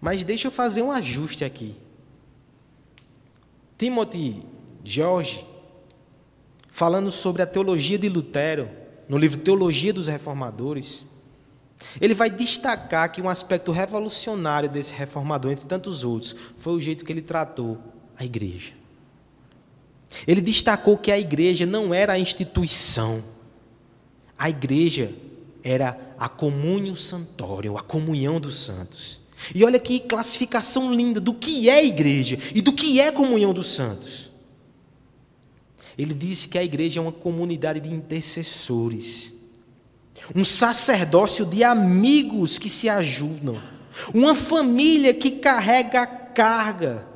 Mas 0.00 0.22
deixa 0.22 0.48
eu 0.48 0.52
fazer 0.52 0.82
um 0.82 0.92
ajuste 0.92 1.44
aqui. 1.44 1.74
Timothy 3.76 4.42
George 4.84 5.44
falando 6.72 7.10
sobre 7.10 7.42
a 7.42 7.46
teologia 7.46 7.98
de 7.98 8.08
Lutero, 8.08 8.68
no 9.06 9.18
livro 9.18 9.38
Teologia 9.38 9.92
dos 9.92 10.08
Reformadores, 10.08 11.04
ele 12.00 12.14
vai 12.14 12.30
destacar 12.30 13.12
que 13.12 13.20
um 13.20 13.28
aspecto 13.28 13.70
revolucionário 13.72 14.68
desse 14.68 14.94
reformador, 14.94 15.52
entre 15.52 15.66
tantos 15.66 16.02
outros, 16.02 16.34
foi 16.56 16.72
o 16.72 16.80
jeito 16.80 17.04
que 17.04 17.12
ele 17.12 17.20
tratou 17.20 17.78
a 18.16 18.24
igreja. 18.24 18.72
Ele 20.26 20.40
destacou 20.40 20.96
que 20.96 21.12
a 21.12 21.18
igreja 21.18 21.66
não 21.66 21.92
era 21.92 22.14
a 22.14 22.18
instituição, 22.18 23.22
a 24.38 24.48
igreja 24.48 25.12
era 25.62 25.98
a 26.18 26.28
comunhão 26.28 26.94
santório, 26.94 27.76
a 27.76 27.82
comunhão 27.82 28.40
dos 28.40 28.56
santos. 28.56 29.20
E 29.54 29.64
olha 29.64 29.78
que 29.78 30.00
classificação 30.00 30.94
linda 30.94 31.20
do 31.20 31.34
que 31.34 31.68
é 31.68 31.84
igreja 31.84 32.38
e 32.54 32.62
do 32.62 32.72
que 32.72 33.00
é 33.00 33.10
comunhão 33.10 33.52
dos 33.52 33.68
santos. 33.68 34.21
Ele 35.96 36.14
disse 36.14 36.48
que 36.48 36.58
a 36.58 36.64
igreja 36.64 37.00
é 37.00 37.02
uma 37.02 37.12
comunidade 37.12 37.80
de 37.80 37.92
intercessores, 37.92 39.34
um 40.34 40.44
sacerdócio 40.44 41.44
de 41.44 41.64
amigos 41.64 42.58
que 42.58 42.70
se 42.70 42.88
ajudam, 42.88 43.60
uma 44.14 44.34
família 44.34 45.12
que 45.12 45.32
carrega 45.32 46.02
a 46.02 46.06
carga. 46.06 47.06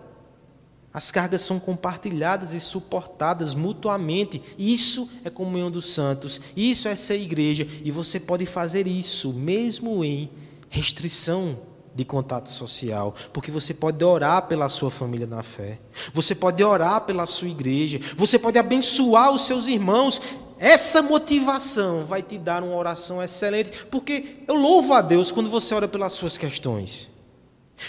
As 0.93 1.11
cargas 1.11 1.43
são 1.43 1.61
compartilhadas 1.61 2.53
e 2.53 2.61
suportadas 2.61 3.55
mutuamente. 3.55 4.43
Isso 4.59 5.11
é 5.25 5.31
comunhão 5.31 5.71
dos 5.71 5.93
santos, 5.93 6.41
isso 6.57 6.89
é 6.89 6.97
ser 6.97 7.21
igreja, 7.21 7.69
e 7.85 7.91
você 7.91 8.19
pode 8.19 8.47
fazer 8.47 8.87
isso 8.87 9.33
mesmo 9.33 10.03
em 10.03 10.31
restrição 10.71 11.59
de 11.97 12.05
contato 12.05 12.51
social, 12.51 13.15
porque 13.33 13.51
você 13.51 13.73
pode 13.73 14.05
orar 14.05 14.43
pela 14.47 14.69
sua 14.69 14.91
família 14.91 15.27
na 15.27 15.43
fé, 15.43 15.79
você 16.13 16.35
pode 16.35 16.63
orar 16.63 17.01
pela 17.01 17.25
sua 17.25 17.49
igreja, 17.49 17.99
você 18.17 18.39
pode 18.39 18.59
abençoar 18.59 19.33
os 19.33 19.47
seus 19.47 19.67
irmãos. 19.67 20.21
Essa 20.59 21.03
motivação 21.03 22.05
vai 22.05 22.23
te 22.23 22.37
dar 22.37 22.63
uma 22.63 22.77
oração 22.77 23.23
excelente, 23.23 23.87
porque 23.91 24.43
eu 24.47 24.55
louvo 24.55 24.93
a 24.93 25.01
Deus 25.01 25.31
quando 25.31 25.49
você 25.49 25.75
ora 25.75 25.89
pelas 25.89 26.13
suas 26.13 26.37
questões. 26.37 27.11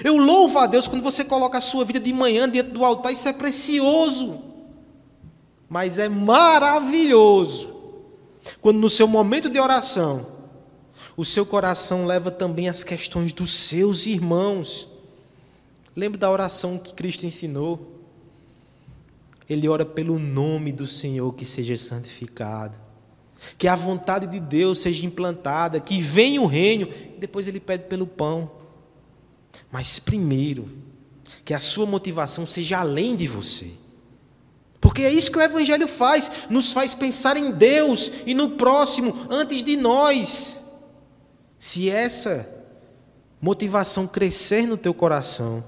Eu 0.04 0.18
louvo 0.18 0.58
a 0.60 0.66
Deus 0.66 0.88
quando 0.88 1.02
você 1.02 1.24
coloca 1.24 1.58
a 1.58 1.62
sua 1.62 1.84
vida 1.84 2.00
de 2.00 2.12
manhã 2.12 2.50
diante 2.50 2.72
do 2.72 2.84
altar, 2.84 3.12
isso 3.12 3.28
é 3.28 3.34
precioso. 3.34 4.40
Mas 5.70 5.98
é 5.98 6.08
maravilhoso 6.08 7.76
quando 8.62 8.80
no 8.80 8.90
seu 8.90 9.08
momento 9.08 9.50
de 9.50 9.60
oração 9.60 10.37
o 11.18 11.26
seu 11.26 11.44
coração 11.44 12.06
leva 12.06 12.30
também 12.30 12.70
as 12.70 12.84
questões 12.84 13.34
dos 13.34 13.52
seus 13.52 14.06
irmãos. 14.06 14.88
Lembre 15.96 16.20
da 16.20 16.30
oração 16.30 16.78
que 16.78 16.94
Cristo 16.94 17.26
ensinou. 17.26 18.04
Ele 19.50 19.68
ora 19.68 19.84
pelo 19.84 20.20
nome 20.20 20.72
do 20.72 20.86
Senhor 20.86 21.34
que 21.34 21.44
seja 21.44 21.76
santificado. 21.76 22.78
Que 23.58 23.68
a 23.68 23.76
vontade 23.76 24.28
de 24.28 24.40
Deus 24.40 24.80
seja 24.80 25.08
implantada, 25.08 25.80
que 25.80 26.00
venha 26.00 26.40
o 26.40 26.46
reino, 26.46 26.88
depois 27.18 27.48
ele 27.48 27.60
pede 27.60 27.86
pelo 27.86 28.06
pão. 28.06 28.52
Mas 29.72 29.98
primeiro, 29.98 30.70
que 31.44 31.54
a 31.54 31.60
sua 31.60 31.88
motivação 31.88 32.46
seja 32.46 32.78
além 32.78 33.16
de 33.16 33.28
você. 33.28 33.72
Porque 34.80 35.02
é 35.02 35.12
isso 35.12 35.32
que 35.32 35.40
o 35.40 35.42
Evangelho 35.42 35.88
faz, 35.88 36.30
nos 36.48 36.72
faz 36.72 36.94
pensar 36.94 37.38
em 37.38 37.52
Deus 37.52 38.12
e 38.28 38.36
no 38.36 38.52
próximo 38.52 39.26
antes 39.32 39.64
de 39.64 39.76
nós. 39.76 40.67
Se 41.58 41.90
essa 41.90 42.48
motivação 43.42 44.08
crescer 44.08 44.68
no 44.68 44.78
teu 44.78 44.94
coração, 44.94 45.64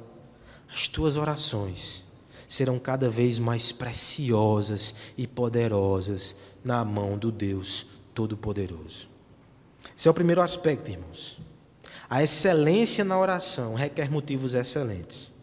as 0.71 0.87
tuas 0.87 1.17
orações 1.17 2.05
serão 2.47 2.79
cada 2.79 3.09
vez 3.09 3.39
mais 3.39 3.71
preciosas 3.71 4.95
e 5.17 5.25
poderosas 5.27 6.35
na 6.63 6.83
mão 6.83 7.17
do 7.17 7.31
Deus 7.31 7.87
Todo-Poderoso. 8.13 9.07
Esse 9.97 10.07
é 10.07 10.11
o 10.11 10.13
primeiro 10.13 10.41
aspecto, 10.41 10.89
irmãos. 10.89 11.39
A 12.09 12.23
excelência 12.23 13.03
na 13.03 13.19
oração 13.19 13.75
requer 13.75 14.11
motivos 14.11 14.55
excelentes. 14.55 15.33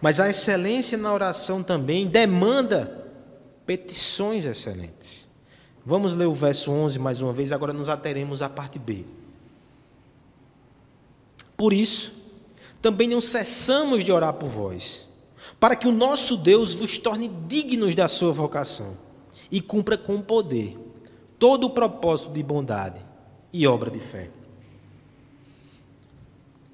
Mas 0.00 0.20
a 0.20 0.28
excelência 0.28 0.96
na 0.96 1.12
oração 1.12 1.62
também 1.62 2.06
demanda 2.06 3.06
petições 3.66 4.44
excelentes. 4.44 5.28
Vamos 5.84 6.14
ler 6.14 6.26
o 6.26 6.34
verso 6.34 6.70
11 6.70 6.98
mais 6.98 7.20
uma 7.20 7.32
vez, 7.32 7.50
agora 7.50 7.72
nos 7.72 7.88
ateremos 7.88 8.40
à 8.42 8.48
parte 8.48 8.78
B. 8.78 9.04
Por 11.60 11.74
isso, 11.74 12.14
também 12.80 13.06
não 13.06 13.20
cessamos 13.20 14.02
de 14.02 14.10
orar 14.10 14.32
por 14.32 14.48
vós, 14.48 15.06
para 15.60 15.76
que 15.76 15.86
o 15.86 15.92
nosso 15.92 16.38
Deus 16.38 16.72
vos 16.72 16.96
torne 16.96 17.30
dignos 17.46 17.94
da 17.94 18.08
sua 18.08 18.32
vocação 18.32 18.96
e 19.50 19.60
cumpra 19.60 19.98
com 19.98 20.22
poder 20.22 20.78
todo 21.38 21.66
o 21.66 21.70
propósito 21.70 22.30
de 22.30 22.42
bondade 22.42 23.04
e 23.52 23.66
obra 23.66 23.90
de 23.90 24.00
fé. 24.00 24.30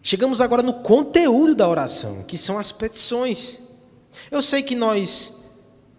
Chegamos 0.04 0.40
agora 0.40 0.62
no 0.62 0.74
conteúdo 0.74 1.56
da 1.56 1.68
oração, 1.68 2.22
que 2.22 2.38
são 2.38 2.56
as 2.56 2.70
petições. 2.70 3.58
Eu 4.30 4.40
sei 4.40 4.62
que 4.62 4.76
nós 4.76 5.50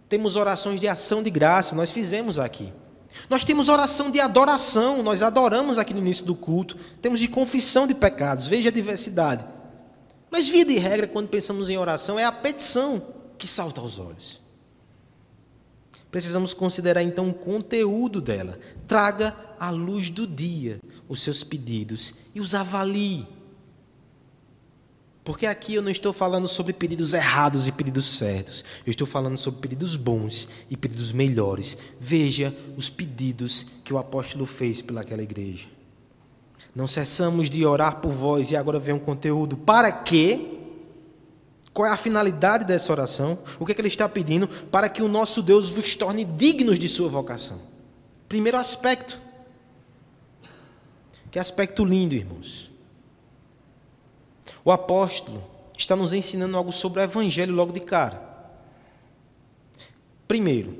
temos 0.08 0.38
orações 0.38 0.80
de 0.80 0.88
ação 0.88 1.22
de 1.22 1.30
graça, 1.30 1.76
nós 1.76 1.92
fizemos 1.92 2.40
aqui. 2.40 2.72
Nós 3.30 3.44
temos 3.44 3.70
oração 3.70 4.12
de 4.12 4.20
adoração, 4.20 5.02
nós 5.02 5.24
adoramos 5.24 5.78
aqui 5.78 5.94
no 5.94 6.00
início 6.00 6.26
do 6.26 6.36
culto. 6.36 6.78
Temos 7.02 7.20
de 7.20 7.28
confissão 7.28 7.88
de 7.88 7.94
pecados, 7.94 8.48
veja 8.48 8.70
a 8.70 8.72
diversidade. 8.72 9.46
Mas, 10.30 10.48
via 10.48 10.66
de 10.66 10.78
regra, 10.78 11.08
quando 11.08 11.30
pensamos 11.30 11.70
em 11.70 11.78
oração, 11.78 12.20
é 12.20 12.26
a 12.26 12.32
petição 12.32 13.16
que 13.38 13.48
salta 13.48 13.82
aos 13.82 13.98
olhos. 13.98 14.42
Precisamos 16.12 16.54
considerar 16.54 17.04
então 17.04 17.30
o 17.30 17.34
conteúdo 17.34 18.22
dela. 18.22 18.60
Traga 18.88 19.36
à 19.60 19.70
luz 19.70 20.10
do 20.10 20.26
dia 20.26 20.80
os 21.08 21.22
seus 21.22 21.44
pedidos 21.44 22.14
e 22.34 22.40
os 22.40 22.56
avalie. 22.56 23.28
Porque 25.28 25.46
aqui 25.46 25.74
eu 25.74 25.82
não 25.82 25.92
estou 25.92 26.14
falando 26.14 26.48
sobre 26.48 26.72
pedidos 26.72 27.14
errados 27.14 27.68
e 27.68 27.72
pedidos 27.74 28.18
certos. 28.18 28.64
Eu 28.86 28.92
estou 28.92 29.06
falando 29.06 29.38
sobre 29.38 29.60
pedidos 29.60 29.98
bons 29.98 30.48
e 30.70 30.78
pedidos 30.78 31.12
melhores. 31.12 31.78
Veja 32.00 32.56
os 32.78 32.90
pedidos 32.90 33.66
que 33.84 33.94
o 33.94 33.98
apóstolo 33.98 34.46
fez 34.46 34.82
pelaquela 34.82 35.22
igreja. 35.22 35.66
Não 36.74 36.88
cessamos 36.88 37.50
de 37.50 37.66
orar 37.66 37.98
por 37.98 38.10
vós, 38.10 38.52
e 38.52 38.56
agora 38.56 38.80
vem 38.80 38.96
um 38.96 39.00
conteúdo. 39.00 39.58
Para 39.58 39.92
quê? 39.92 40.60
Qual 41.74 41.86
é 41.86 41.92
a 41.92 41.98
finalidade 41.98 42.64
dessa 42.64 42.94
oração? 42.94 43.38
O 43.60 43.66
que, 43.66 43.74
é 43.74 43.76
que 43.76 43.82
ele 43.82 43.90
está 43.90 44.08
pedindo? 44.08 44.48
Para 44.48 44.88
que 44.88 45.02
o 45.02 45.10
nosso 45.10 45.42
Deus 45.42 45.72
vos 45.72 45.94
torne 45.94 46.24
dignos 46.24 46.80
de 46.80 46.88
sua 46.88 47.10
vocação. 47.10 47.60
Primeiro 48.30 48.58
aspecto. 48.58 49.20
Que 51.30 51.38
aspecto 51.38 51.84
lindo, 51.84 52.16
irmãos. 52.16 52.77
O 54.64 54.72
apóstolo 54.72 55.44
está 55.78 55.96
nos 55.96 56.14
ensinando 56.14 56.58
algo 56.58 56.74
sobre 56.74 57.00
o 57.00 57.04
evangelho 57.04 57.54
logo 57.54 57.72
de 57.72 57.80
cara. 57.80 58.22
Primeiro, 60.28 60.78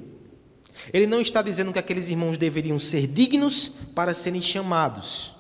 ele 0.92 1.08
não 1.08 1.22
está 1.22 1.42
dizendo 1.42 1.72
que 1.72 1.80
aqueles 1.80 2.10
irmãos 2.10 2.38
deveriam 2.38 2.78
ser 2.80 3.08
dignos 3.08 3.70
para 3.96 4.14
serem 4.14 4.42
chamados. 4.42 5.36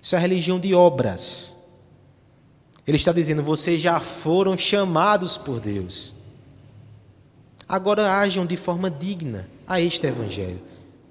Isso 0.00 0.14
é 0.14 0.18
a 0.18 0.20
religião 0.20 0.58
de 0.58 0.74
obras. 0.74 1.56
Ele 2.86 2.96
está 2.96 3.12
dizendo: 3.12 3.42
vocês 3.42 3.80
já 3.80 3.98
foram 4.00 4.56
chamados 4.56 5.36
por 5.36 5.60
Deus. 5.60 6.14
Agora 7.68 8.18
ajam 8.18 8.46
de 8.46 8.56
forma 8.56 8.90
digna 8.90 9.48
a 9.66 9.80
este 9.80 10.06
evangelho. 10.06 10.62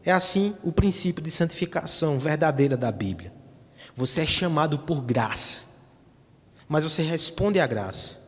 É 0.03 0.11
assim 0.11 0.55
o 0.63 0.71
princípio 0.71 1.21
de 1.21 1.31
santificação 1.31 2.19
verdadeira 2.19 2.77
da 2.77 2.91
Bíblia. 2.91 3.33
Você 3.95 4.21
é 4.21 4.25
chamado 4.25 4.79
por 4.79 5.01
graça 5.01 5.64
mas 6.67 6.83
você 6.83 7.01
responde 7.03 7.59
à 7.59 7.67
graça, 7.67 8.19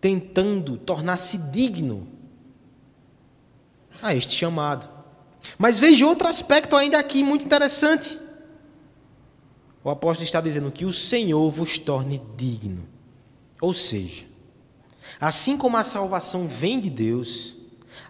tentando 0.00 0.76
tornar-se 0.76 1.50
digno 1.50 2.06
a 4.02 4.14
este 4.14 4.34
chamado. 4.34 4.88
Mas 5.58 5.78
veja 5.78 6.06
outro 6.06 6.28
aspecto 6.28 6.76
ainda 6.76 6.98
aqui 6.98 7.22
muito 7.22 7.44
interessante. 7.44 8.18
O 9.82 9.90
apóstolo 9.90 10.24
está 10.24 10.40
dizendo 10.40 10.70
que 10.70 10.84
o 10.84 10.92
Senhor 10.92 11.48
vos 11.50 11.78
torne 11.78 12.20
digno. 12.36 12.86
Ou 13.60 13.72
seja, 13.72 14.24
assim 15.20 15.56
como 15.56 15.76
a 15.76 15.84
salvação 15.84 16.46
vem 16.46 16.80
de 16.80 16.90
Deus, 16.90 17.56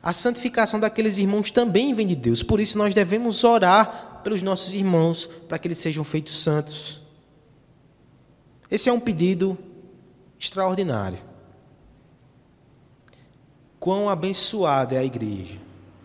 a 0.02 0.12
santificação 0.12 0.80
daqueles 0.80 1.18
irmãos 1.18 1.50
também 1.50 1.92
vem 1.94 2.06
de 2.06 2.16
Deus. 2.16 2.42
Por 2.42 2.60
isso 2.60 2.78
nós 2.78 2.94
devemos 2.94 3.44
orar 3.44 4.20
pelos 4.24 4.42
nossos 4.42 4.74
irmãos 4.74 5.26
para 5.48 5.58
que 5.58 5.68
eles 5.68 5.78
sejam 5.78 6.02
feitos 6.02 6.42
santos. 6.42 7.00
Esse 8.70 8.88
é 8.88 8.92
um 8.92 9.00
pedido 9.00 9.56
extraordinário. 10.38 11.18
Quão 13.78 14.08
abençoada 14.08 14.94
é 14.94 14.98
a 14.98 15.04
igreja, 15.04 15.58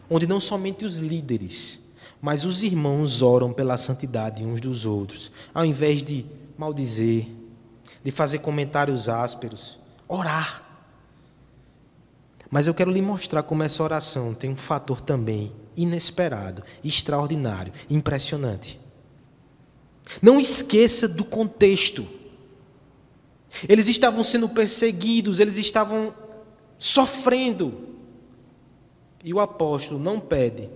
onde 0.10 0.28
não 0.28 0.39
somente 0.39 0.86
os 0.86 1.00
líderes, 1.00 1.82
mas 2.21 2.45
os 2.45 2.62
irmãos 2.62 3.21
oram 3.21 3.52
pela 3.52 3.78
santidade 3.78 4.45
uns 4.45 4.62
dos 4.62 4.86
outros, 4.86 5.32
ao 5.54 5.65
invés 5.65 6.04
de 6.04 6.26
maldizer, 6.58 7.26
de 8.04 8.12
fazer 8.12 8.39
comentários 8.39 9.10
ásperos, 9.10 9.80
orar. 10.08 10.63
Mas 12.50 12.67
eu 12.67 12.74
quero 12.74 12.91
lhe 12.91 13.02
mostrar 13.02 13.43
como 13.43 13.63
essa 13.63 13.82
oração 13.82 14.34
tem 14.34 14.50
um 14.50 14.56
fator 14.56 15.02
também 15.02 15.52
inesperado, 15.76 16.63
extraordinário, 16.84 17.74
impressionante. 17.89 18.80
Não 20.21 20.39
esqueça 20.39 21.08
do 21.08 21.24
contexto. 21.24 22.06
Eles 23.68 23.88
estavam 23.88 24.24
sendo 24.24 24.48
perseguidos, 24.50 25.40
eles 25.40 25.58
estavam 25.58 26.14
sofrendo. 26.78 27.90
E 29.24 29.34
o 29.34 29.40
apóstolo 29.40 30.00
não 30.00 30.20
pede 30.20 30.70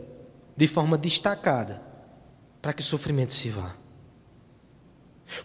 de 0.55 0.67
forma 0.67 0.97
destacada 0.97 1.81
para 2.61 2.73
que 2.73 2.81
o 2.81 2.85
sofrimento 2.85 3.33
se 3.33 3.49
vá. 3.49 3.75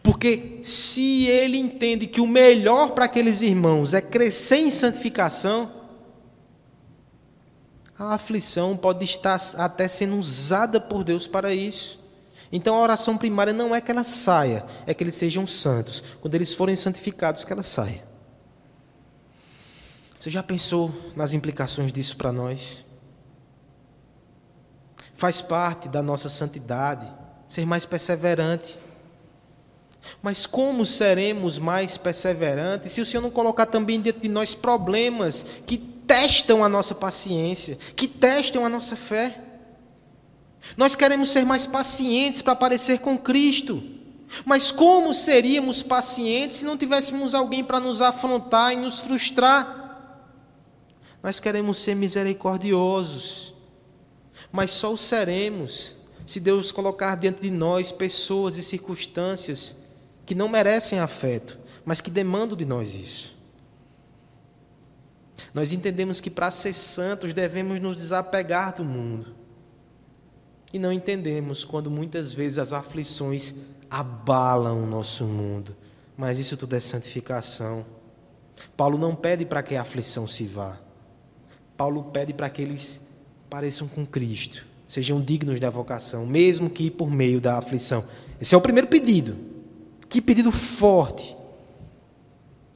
Porque 0.02 0.60
se 0.62 1.26
ele 1.26 1.56
entende 1.56 2.06
que 2.06 2.20
o 2.20 2.26
melhor 2.26 2.90
para 2.92 3.06
aqueles 3.06 3.40
irmãos 3.40 3.94
é 3.94 4.00
crescer 4.00 4.58
em 4.58 4.70
santificação, 4.70 5.70
a 7.98 8.14
aflição 8.14 8.76
pode 8.76 9.04
estar 9.04 9.38
até 9.56 9.86
sendo 9.86 10.16
usada 10.16 10.80
por 10.80 11.04
Deus 11.04 11.26
para 11.26 11.52
isso. 11.52 11.99
Então 12.52 12.76
a 12.76 12.80
oração 12.80 13.16
primária 13.16 13.52
não 13.52 13.74
é 13.74 13.80
que 13.80 13.90
ela 13.90 14.02
saia, 14.02 14.64
é 14.86 14.92
que 14.92 15.04
eles 15.04 15.14
sejam 15.14 15.46
santos. 15.46 16.02
Quando 16.20 16.34
eles 16.34 16.52
forem 16.52 16.74
santificados, 16.74 17.44
que 17.44 17.52
ela 17.52 17.62
saia. 17.62 18.02
Você 20.18 20.30
já 20.30 20.42
pensou 20.42 20.92
nas 21.16 21.32
implicações 21.32 21.92
disso 21.92 22.16
para 22.16 22.32
nós? 22.32 22.84
Faz 25.16 25.40
parte 25.40 25.88
da 25.88 26.02
nossa 26.02 26.28
santidade 26.28 27.10
ser 27.46 27.64
mais 27.64 27.84
perseverante. 27.84 28.78
Mas 30.22 30.46
como 30.46 30.84
seremos 30.84 31.58
mais 31.58 31.96
perseverantes 31.96 32.92
se 32.92 33.00
o 33.00 33.06
Senhor 33.06 33.22
não 33.22 33.30
colocar 33.30 33.66
também 33.66 34.00
dentro 34.00 34.20
de 34.20 34.28
nós 34.28 34.54
problemas 34.54 35.42
que 35.66 35.78
testam 35.78 36.64
a 36.64 36.68
nossa 36.68 36.94
paciência, 36.94 37.76
que 37.94 38.08
testam 38.08 38.64
a 38.64 38.68
nossa 38.68 38.96
fé? 38.96 39.49
Nós 40.76 40.94
queremos 40.94 41.30
ser 41.30 41.44
mais 41.44 41.66
pacientes 41.66 42.42
para 42.42 42.54
parecer 42.54 43.00
com 43.00 43.18
Cristo. 43.18 43.82
Mas 44.44 44.70
como 44.70 45.12
seríamos 45.12 45.82
pacientes 45.82 46.58
se 46.58 46.64
não 46.64 46.76
tivéssemos 46.76 47.34
alguém 47.34 47.64
para 47.64 47.80
nos 47.80 48.00
afrontar 48.00 48.72
e 48.72 48.76
nos 48.76 49.00
frustrar? 49.00 49.78
Nós 51.22 51.40
queremos 51.40 51.78
ser 51.78 51.94
misericordiosos, 51.94 53.52
mas 54.50 54.70
só 54.70 54.92
o 54.92 54.98
seremos 54.98 55.96
se 56.24 56.38
Deus 56.38 56.70
colocar 56.70 57.16
diante 57.16 57.42
de 57.42 57.50
nós 57.50 57.90
pessoas 57.90 58.56
e 58.56 58.62
circunstâncias 58.62 59.76
que 60.24 60.34
não 60.34 60.48
merecem 60.48 61.00
afeto, 61.00 61.58
mas 61.84 62.00
que 62.00 62.10
demandam 62.10 62.56
de 62.56 62.64
nós 62.64 62.94
isso. 62.94 63.36
Nós 65.52 65.72
entendemos 65.72 66.20
que 66.20 66.30
para 66.30 66.50
ser 66.52 66.72
santos 66.72 67.32
devemos 67.32 67.80
nos 67.80 67.96
desapegar 67.96 68.76
do 68.76 68.84
mundo 68.84 69.39
e 70.72 70.78
não 70.78 70.92
entendemos 70.92 71.64
quando 71.64 71.90
muitas 71.90 72.32
vezes 72.32 72.58
as 72.58 72.72
aflições 72.72 73.54
abalam 73.90 74.82
o 74.82 74.86
nosso 74.86 75.24
mundo. 75.24 75.74
Mas 76.16 76.38
isso 76.38 76.56
tudo 76.56 76.76
é 76.76 76.80
santificação. 76.80 77.84
Paulo 78.76 78.98
não 78.98 79.14
pede 79.14 79.44
para 79.44 79.62
que 79.62 79.74
a 79.74 79.82
aflição 79.82 80.26
se 80.26 80.44
vá. 80.44 80.78
Paulo 81.76 82.04
pede 82.04 82.32
para 82.32 82.50
que 82.50 82.62
eles 82.62 83.06
pareçam 83.48 83.88
com 83.88 84.06
Cristo, 84.06 84.66
sejam 84.86 85.20
dignos 85.20 85.58
da 85.58 85.70
vocação, 85.70 86.26
mesmo 86.26 86.70
que 86.70 86.90
por 86.90 87.10
meio 87.10 87.40
da 87.40 87.58
aflição. 87.58 88.04
Esse 88.40 88.54
é 88.54 88.58
o 88.58 88.60
primeiro 88.60 88.86
pedido. 88.86 89.36
Que 90.08 90.20
pedido 90.20 90.52
forte. 90.52 91.36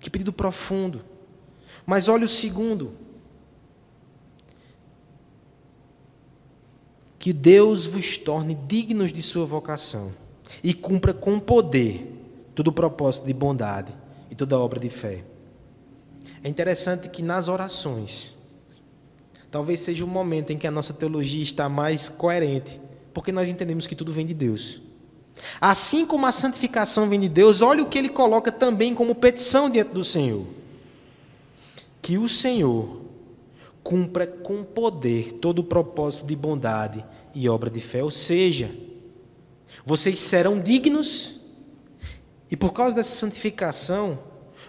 Que 0.00 0.10
pedido 0.10 0.32
profundo. 0.32 1.04
Mas 1.86 2.08
olha 2.08 2.24
o 2.24 2.28
segundo. 2.28 2.92
Que 7.24 7.32
Deus 7.32 7.86
vos 7.86 8.18
torne 8.18 8.54
dignos 8.54 9.10
de 9.10 9.22
sua 9.22 9.46
vocação 9.46 10.12
e 10.62 10.74
cumpra 10.74 11.14
com 11.14 11.40
poder 11.40 12.06
todo 12.54 12.68
o 12.68 12.72
propósito 12.72 13.24
de 13.24 13.32
bondade 13.32 13.94
e 14.30 14.34
toda 14.34 14.58
obra 14.58 14.78
de 14.78 14.90
fé. 14.90 15.24
É 16.42 16.50
interessante 16.50 17.08
que 17.08 17.22
nas 17.22 17.48
orações, 17.48 18.36
talvez 19.50 19.80
seja 19.80 20.04
o 20.04 20.06
momento 20.06 20.52
em 20.52 20.58
que 20.58 20.66
a 20.66 20.70
nossa 20.70 20.92
teologia 20.92 21.42
está 21.42 21.66
mais 21.66 22.10
coerente, 22.10 22.78
porque 23.14 23.32
nós 23.32 23.48
entendemos 23.48 23.86
que 23.86 23.96
tudo 23.96 24.12
vem 24.12 24.26
de 24.26 24.34
Deus. 24.34 24.82
Assim 25.58 26.04
como 26.04 26.26
a 26.26 26.30
santificação 26.30 27.08
vem 27.08 27.20
de 27.20 27.30
Deus, 27.30 27.62
olha 27.62 27.82
o 27.82 27.88
que 27.88 27.96
ele 27.96 28.10
coloca 28.10 28.52
também 28.52 28.94
como 28.94 29.14
petição 29.14 29.70
diante 29.70 29.94
do 29.94 30.04
Senhor. 30.04 30.44
Que 32.02 32.18
o 32.18 32.28
Senhor 32.28 33.00
cumpra 33.84 34.26
com 34.26 34.64
poder 34.64 35.34
todo 35.34 35.58
o 35.58 35.64
propósito 35.64 36.26
de 36.26 36.34
bondade 36.34 37.04
e 37.34 37.48
obra 37.48 37.68
de 37.68 37.80
fé, 37.80 38.02
ou 38.02 38.10
seja, 38.10 38.74
vocês 39.84 40.18
serão 40.18 40.58
dignos 40.58 41.40
e 42.50 42.56
por 42.56 42.72
causa 42.72 42.96
dessa 42.96 43.14
santificação, 43.14 44.18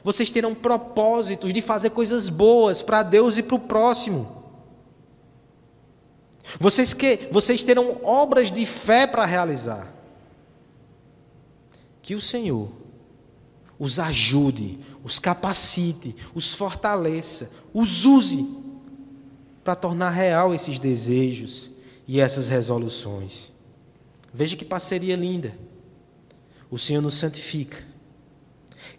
vocês 0.04 0.30
terão 0.30 0.54
propósitos 0.54 1.54
de 1.54 1.62
fazer 1.62 1.91
coisas 1.91 2.30
boas 2.30 2.82
para 2.82 3.01
Deus 3.04 3.38
e 3.38 3.43
para 3.43 3.56
o 3.56 3.60
próximo. 3.60 4.43
Vocês, 6.60 6.93
que, 6.93 7.28
vocês 7.32 7.63
terão 7.63 7.99
obras 8.04 8.51
de 8.51 8.65
fé 8.65 9.08
para 9.08 9.25
realizar. 9.25 9.91
Que 12.01 12.13
o 12.13 12.21
Senhor 12.21 12.69
os 13.80 13.99
ajude, 13.99 14.80
os 15.04 15.19
capacite, 15.19 16.15
os 16.34 16.54
fortaleça, 16.54 17.51
os 17.73 18.06
use 18.06 18.64
para 19.65 19.75
tornar 19.75 20.12
real 20.12 20.54
esses 20.54 20.78
desejos 20.78 21.71
e 22.08 22.21
essas 22.21 22.47
resoluções. 22.47 23.51
Veja 24.32 24.56
que 24.56 24.63
parceria 24.63 25.15
linda. 25.15 25.58
O 26.69 26.78
Senhor 26.78 27.01
nos 27.01 27.15
santifica. 27.15 27.84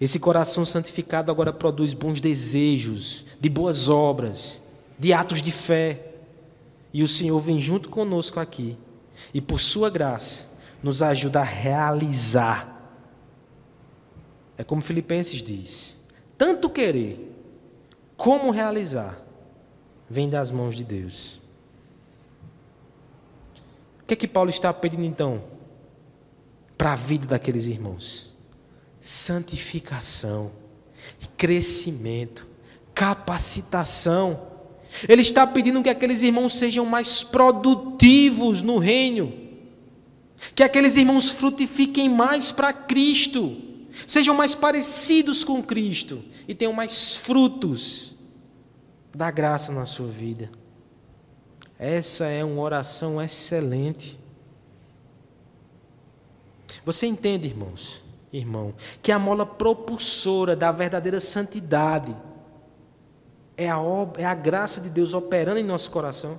Esse 0.01 0.19
coração 0.19 0.67
santificado 0.67 1.31
agora 1.31 1.53
produz 1.53 1.93
bons 1.93 2.21
desejos, 2.21 3.25
de 3.41 3.49
boas 3.49 3.89
obras, 3.89 4.61
de 4.99 5.13
atos 5.13 5.41
de 5.41 5.53
fé. 5.53 6.15
E 6.93 7.05
o 7.05 7.09
Senhor 7.09 7.39
vem 7.39 7.61
junto 7.61 7.89
conosco 7.89 8.41
aqui 8.41 8.77
e, 9.33 9.41
por 9.41 9.61
Sua 9.61 9.89
graça, 9.89 10.51
nos 10.83 11.01
ajuda 11.01 11.41
a 11.41 11.45
realizar. 11.45 12.91
É 14.59 14.65
como 14.65 14.83
Filipenses 14.83 15.45
diz: 15.45 15.99
tanto 16.37 16.69
querer 16.69 17.33
como 18.17 18.51
realizar 18.51 19.26
vem 20.09 20.29
das 20.29 20.51
mãos 20.51 20.77
de 20.77 20.85
Deus. 20.85 21.41
O 24.03 24.07
que 24.07 24.15
é 24.15 24.17
que 24.17 24.29
Paulo 24.29 24.51
está 24.51 24.73
pedindo 24.73 25.03
então 25.03 25.43
para 26.79 26.93
a 26.93 26.97
vida 26.97 27.27
daqueles 27.27 27.67
irmãos? 27.67 28.33
Santificação, 29.01 30.53
crescimento, 31.37 32.47
capacitação. 32.95 34.55
Ele 35.09 35.23
está 35.23 35.47
pedindo 35.47 35.83
que 35.83 35.91
aqueles 35.91 36.23
irmãos 36.23 36.57
sejam 36.57 36.87
mais 36.87 37.25
produtivos 37.25 38.63
no 38.63 38.79
reino, 38.79 39.33
que 40.55 40.63
aqueles 40.63 40.97
irmãos 40.97 41.31
frutifiquem 41.31 42.09
mais 42.09 42.53
para 42.53 42.73
Cristo, 42.73 43.57
sejam 44.07 44.35
mais 44.35 44.55
parecidos 44.55 45.43
com 45.43 45.63
Cristo 45.63 46.25
e 46.47 46.55
tenham 46.55 46.73
mais 46.73 47.17
frutos 47.17 48.16
da 49.17 49.31
graça 49.31 49.73
na 49.73 49.87
sua 49.87 50.09
vida. 50.09 50.51
Essa 51.79 52.27
é 52.27 52.45
uma 52.45 52.61
oração 52.61 53.21
excelente. 53.21 54.19
Você 56.85 57.07
entende, 57.07 57.49
irmãos, 57.49 58.03
irmão, 58.31 58.75
que 59.03 59.11
a 59.11 59.19
mola 59.19 59.47
propulsora 59.47 60.55
da 60.55 60.71
verdadeira 60.71 61.19
santidade 61.19 62.15
é 63.57 63.71
a, 63.71 63.79
é 64.19 64.25
a 64.27 64.35
graça 64.35 64.83
de 64.83 64.91
Deus 64.91 65.15
operando 65.15 65.59
em 65.59 65.65
nosso 65.65 65.91
coração? 65.91 66.39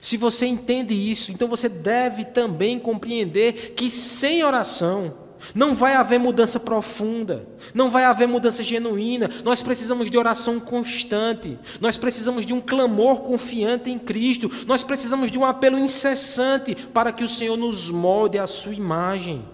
Se 0.00 0.16
você 0.16 0.46
entende 0.46 0.94
isso, 0.94 1.30
então 1.30 1.46
você 1.46 1.68
deve 1.68 2.24
também 2.24 2.80
compreender 2.80 3.74
que 3.74 3.90
sem 3.90 4.42
oração, 4.42 5.14
não 5.52 5.74
vai 5.74 5.94
haver 5.94 6.18
mudança 6.18 6.60
profunda, 6.60 7.46
não 7.74 7.90
vai 7.90 8.04
haver 8.04 8.28
mudança 8.28 8.62
genuína. 8.62 9.28
Nós 9.42 9.62
precisamos 9.62 10.10
de 10.10 10.16
oração 10.16 10.60
constante, 10.60 11.58
nós 11.80 11.98
precisamos 11.98 12.46
de 12.46 12.54
um 12.54 12.60
clamor 12.60 13.22
confiante 13.22 13.90
em 13.90 13.98
Cristo, 13.98 14.50
nós 14.66 14.82
precisamos 14.82 15.30
de 15.30 15.38
um 15.38 15.44
apelo 15.44 15.78
incessante 15.78 16.74
para 16.74 17.12
que 17.12 17.24
o 17.24 17.28
Senhor 17.28 17.56
nos 17.56 17.90
molde 17.90 18.38
a 18.38 18.46
sua 18.46 18.74
imagem, 18.74 19.44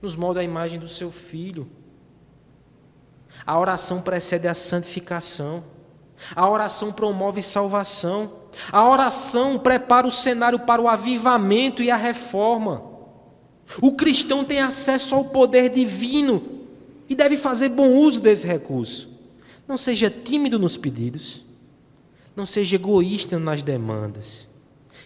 nos 0.00 0.16
molde 0.16 0.40
a 0.40 0.42
imagem 0.42 0.78
do 0.78 0.88
seu 0.88 1.10
filho. 1.10 1.68
A 3.46 3.58
oração 3.58 4.00
precede 4.02 4.48
a 4.48 4.54
santificação, 4.54 5.64
a 6.34 6.48
oração 6.48 6.92
promove 6.92 7.42
salvação, 7.42 8.30
a 8.70 8.84
oração 8.84 9.58
prepara 9.58 10.06
o 10.06 10.12
cenário 10.12 10.58
para 10.60 10.82
o 10.82 10.88
avivamento 10.88 11.82
e 11.82 11.90
a 11.90 11.96
reforma. 11.96 12.89
O 13.80 13.92
cristão 13.92 14.44
tem 14.44 14.60
acesso 14.60 15.14
ao 15.14 15.24
poder 15.24 15.68
divino 15.68 16.42
e 17.08 17.14
deve 17.14 17.36
fazer 17.36 17.68
bom 17.68 17.96
uso 17.96 18.20
desse 18.20 18.46
recurso. 18.46 19.08
Não 19.68 19.76
seja 19.78 20.10
tímido 20.10 20.58
nos 20.58 20.76
pedidos, 20.76 21.44
não 22.34 22.46
seja 22.46 22.76
egoísta 22.76 23.38
nas 23.38 23.62
demandas. 23.62 24.48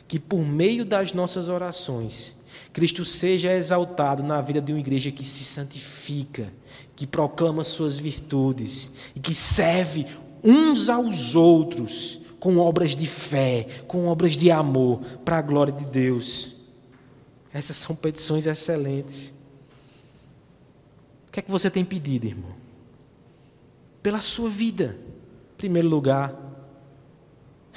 Que 0.07 0.19
por 0.19 0.41
meio 0.41 0.85
das 0.85 1.13
nossas 1.13 1.49
orações, 1.49 2.37
Cristo 2.73 3.05
seja 3.05 3.53
exaltado 3.53 4.23
na 4.23 4.41
vida 4.41 4.61
de 4.61 4.73
uma 4.73 4.81
igreja 4.81 5.11
que 5.11 5.25
se 5.25 5.45
santifica, 5.45 6.53
que 6.95 7.07
proclama 7.07 7.65
suas 7.65 7.99
virtudes 7.99 8.93
e 9.15 9.21
que 9.21 9.35
serve 9.35 10.07
uns 10.43 10.89
aos 10.89 11.35
outros 11.35 12.21
com 12.39 12.59
obras 12.59 12.95
de 12.95 13.07
fé, 13.07 13.67
com 13.87 14.07
obras 14.07 14.37
de 14.37 14.51
amor, 14.51 15.01
para 15.25 15.39
a 15.39 15.43
glória 15.43 15.73
de 15.73 15.87
Deus. 15.87 16.54
Essas 17.55 17.77
são 17.77 17.95
petições 17.95 18.47
excelentes. 18.47 19.33
O 21.29 21.31
que 21.31 21.39
é 21.39 21.43
que 21.43 21.51
você 21.51 21.71
tem 21.71 21.85
pedido, 21.85 22.27
irmão? 22.27 22.53
Pela 24.03 24.21
sua 24.21 24.51
vida, 24.51 24.99
em 25.55 25.57
primeiro 25.57 25.89
lugar. 25.89 26.35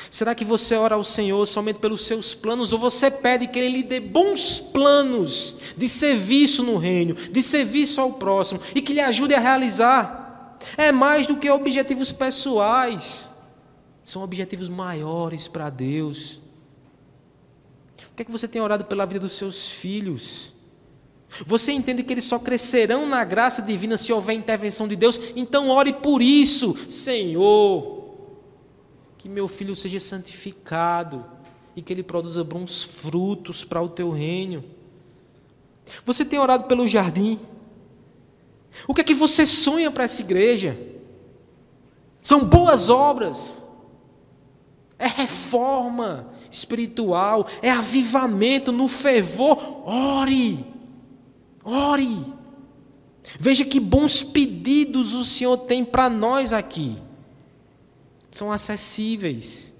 Será 0.09 0.33
que 0.33 0.43
você 0.43 0.75
ora 0.75 0.95
ao 0.95 1.03
Senhor 1.03 1.45
somente 1.45 1.77
pelos 1.77 2.07
seus 2.07 2.33
planos, 2.33 2.73
ou 2.73 2.79
você 2.79 3.11
pede 3.11 3.47
que 3.47 3.59
Ele 3.59 3.77
lhe 3.77 3.83
dê 3.83 3.99
bons 3.99 4.59
planos 4.59 5.59
de 5.77 5.87
serviço 5.87 6.63
no 6.63 6.77
reino, 6.77 7.13
de 7.13 7.43
serviço 7.43 8.01
ao 8.01 8.13
próximo, 8.13 8.59
e 8.73 8.81
que 8.81 8.93
lhe 8.93 8.99
ajude 8.99 9.35
a 9.35 9.39
realizar? 9.39 10.57
É 10.75 10.91
mais 10.91 11.27
do 11.27 11.37
que 11.37 11.49
objetivos 11.51 12.11
pessoais, 12.11 13.29
são 14.03 14.23
objetivos 14.23 14.69
maiores 14.69 15.47
para 15.47 15.69
Deus 15.69 16.41
que 18.17 18.23
é 18.23 18.25
que 18.25 18.31
você 18.31 18.47
tem 18.47 18.59
orado 18.59 18.83
pela 18.85 19.05
vida 19.05 19.19
dos 19.19 19.33
seus 19.33 19.69
filhos? 19.69 20.51
Você 21.45 21.71
entende 21.71 22.01
que 22.01 22.11
eles 22.11 22.25
só 22.25 22.39
crescerão 22.39 23.05
na 23.05 23.23
graça 23.23 23.61
divina 23.61 23.95
se 23.95 24.11
houver 24.11 24.33
intervenção 24.33 24.87
de 24.87 24.95
Deus? 24.95 25.19
Então 25.35 25.69
ore 25.69 25.93
por 25.93 26.19
isso, 26.19 26.75
Senhor. 26.91 28.15
Que 29.19 29.29
meu 29.29 29.47
filho 29.47 29.75
seja 29.75 29.99
santificado 29.99 31.23
e 31.75 31.81
que 31.83 31.93
ele 31.93 32.01
produza 32.01 32.43
bons 32.43 32.83
frutos 32.83 33.63
para 33.63 33.83
o 33.83 33.89
teu 33.89 34.09
reino. 34.09 34.63
Você 36.03 36.25
tem 36.25 36.39
orado 36.39 36.63
pelo 36.63 36.87
jardim? 36.87 37.39
O 38.87 38.95
que 38.95 39.01
é 39.01 39.03
que 39.03 39.13
você 39.13 39.45
sonha 39.45 39.91
para 39.91 40.05
essa 40.05 40.23
igreja? 40.23 40.75
São 42.19 42.43
boas 42.43 42.89
obras, 42.89 43.61
é 44.97 45.05
reforma, 45.05 46.33
espiritual, 46.51 47.47
é 47.61 47.69
avivamento 47.69 48.71
no 48.71 48.87
fervor. 48.87 49.87
Ore, 49.87 50.65
ore. 51.63 52.35
Veja 53.39 53.65
que 53.65 53.79
bons 53.79 54.23
pedidos 54.23 55.13
o 55.13 55.23
Senhor 55.23 55.57
tem 55.57 55.83
para 55.83 56.09
nós 56.09 56.53
aqui. 56.53 56.97
São 58.31 58.51
acessíveis. 58.51 59.75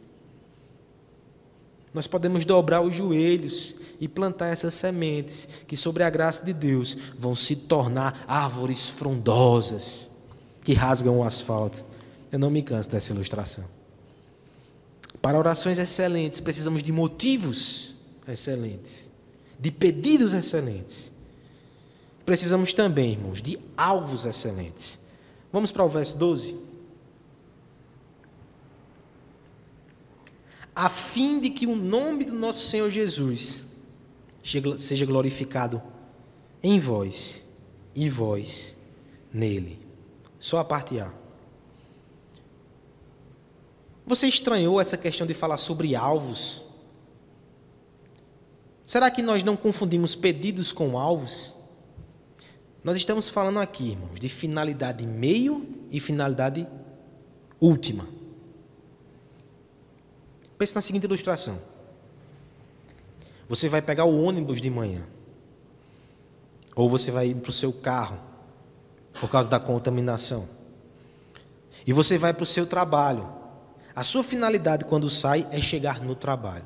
Nós 1.93 2.07
podemos 2.07 2.45
dobrar 2.45 2.81
os 2.81 2.95
joelhos 2.95 3.75
e 3.99 4.07
plantar 4.07 4.47
essas 4.47 4.73
sementes 4.73 5.47
que, 5.67 5.75
sobre 5.75 6.03
a 6.03 6.09
graça 6.09 6.45
de 6.45 6.53
Deus, 6.53 6.97
vão 7.17 7.33
se 7.33 7.55
tornar 7.55 8.23
árvores 8.27 8.89
frondosas 8.89 10.11
que 10.63 10.73
rasgam 10.73 11.19
o 11.19 11.23
asfalto. 11.23 11.83
Eu 12.31 12.37
não 12.37 12.49
me 12.49 12.61
canso 12.61 12.89
dessa 12.89 13.13
ilustração. 13.13 13.76
Para 15.21 15.37
orações 15.37 15.77
excelentes, 15.77 16.39
precisamos 16.39 16.83
de 16.83 16.91
motivos 16.91 17.95
excelentes, 18.27 19.11
de 19.59 19.71
pedidos 19.71 20.33
excelentes. 20.33 21.11
Precisamos 22.25 22.73
também, 22.73 23.13
irmãos, 23.13 23.41
de 23.41 23.57
alvos 23.75 24.25
excelentes. 24.25 24.99
Vamos 25.51 25.71
para 25.71 25.83
o 25.83 25.89
verso 25.89 26.17
12. 26.17 26.57
A 30.75 30.89
fim 30.89 31.39
de 31.39 31.49
que 31.49 31.65
o 31.65 31.75
nome 31.75 32.25
do 32.25 32.33
nosso 32.33 32.69
Senhor 32.69 32.89
Jesus 32.89 33.71
seja 34.77 35.05
glorificado 35.05 35.81
em 36.61 36.79
vós 36.79 37.43
e 37.95 38.09
vós 38.09 38.77
nele. 39.33 39.79
Só 40.39 40.59
a 40.59 40.63
parte 40.63 40.99
A. 40.99 41.11
Você 44.07 44.25
estranhou 44.25 44.79
essa 44.79 44.97
questão 44.97 45.27
de 45.27 45.33
falar 45.33 45.57
sobre 45.57 45.93
alvos? 45.93 46.61
Será 48.85 49.11
que 49.11 49.21
nós 49.21 49.43
não 49.43 49.57
confundimos 49.57 50.15
pedidos 50.15 50.71
com 50.71 50.97
alvos? 50.97 51.53
Nós 52.81 52.95
estamos 52.95 53.27
falando 53.27 53.59
aqui, 53.59 53.89
irmãos, 53.89 54.17
de 54.17 54.29
finalidade 54.29 55.05
meio 55.05 55.67
e 55.91 55.99
finalidade 55.99 56.65
última. 57.59 58.07
Pense 60.57 60.73
na 60.73 60.79
seguinte 60.79 61.03
ilustração. 61.03 61.59
Você 63.49 63.67
vai 63.67 63.81
pegar 63.81 64.05
o 64.05 64.23
ônibus 64.23 64.61
de 64.61 64.69
manhã. 64.69 65.03
Ou 66.77 66.89
você 66.89 67.11
vai 67.11 67.27
ir 67.27 67.35
para 67.35 67.49
o 67.49 67.53
seu 67.53 67.73
carro, 67.73 68.17
por 69.19 69.29
causa 69.29 69.49
da 69.49 69.59
contaminação. 69.59 70.47
E 71.85 71.91
você 71.91 72.17
vai 72.17 72.33
para 72.33 72.43
o 72.43 72.45
seu 72.45 72.65
trabalho. 72.65 73.36
A 73.97 74.03
sua 74.03 74.23
finalidade 74.23 74.85
quando 74.85 75.09
sai 75.09 75.47
é 75.49 75.59
chegar 75.59 76.01
no 76.01 76.13
trabalho. 76.13 76.65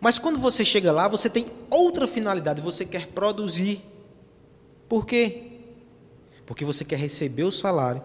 Mas 0.00 0.18
quando 0.18 0.38
você 0.38 0.64
chega 0.64 0.90
lá, 0.90 1.06
você 1.06 1.28
tem 1.28 1.46
outra 1.68 2.06
finalidade, 2.06 2.62
você 2.62 2.86
quer 2.86 3.08
produzir. 3.08 3.84
Por 4.88 5.04
quê? 5.04 5.60
Porque 6.46 6.64
você 6.64 6.86
quer 6.86 6.96
receber 6.96 7.42
o 7.44 7.52
salário. 7.52 8.02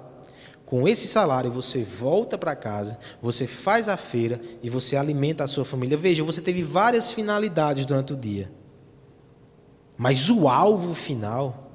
Com 0.65 0.89
esse 0.89 1.07
salário 1.07 1.49
você 1.49 1.85
volta 1.85 2.37
para 2.37 2.53
casa, 2.53 2.99
você 3.21 3.47
faz 3.47 3.87
a 3.87 3.95
feira 3.95 4.41
e 4.61 4.69
você 4.69 4.97
alimenta 4.97 5.45
a 5.45 5.47
sua 5.47 5.63
família. 5.63 5.95
Veja, 5.95 6.21
você 6.21 6.41
teve 6.41 6.63
várias 6.63 7.13
finalidades 7.13 7.85
durante 7.85 8.11
o 8.11 8.17
dia. 8.17 8.51
Mas 9.97 10.29
o 10.29 10.49
alvo 10.49 10.93
final, 10.93 11.71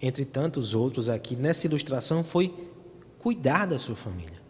entre 0.00 0.24
tantos 0.24 0.74
outros 0.74 1.10
aqui 1.10 1.36
nessa 1.36 1.66
ilustração, 1.66 2.24
foi 2.24 2.54
cuidar 3.18 3.66
da 3.66 3.76
sua 3.76 3.94
família. 3.94 4.40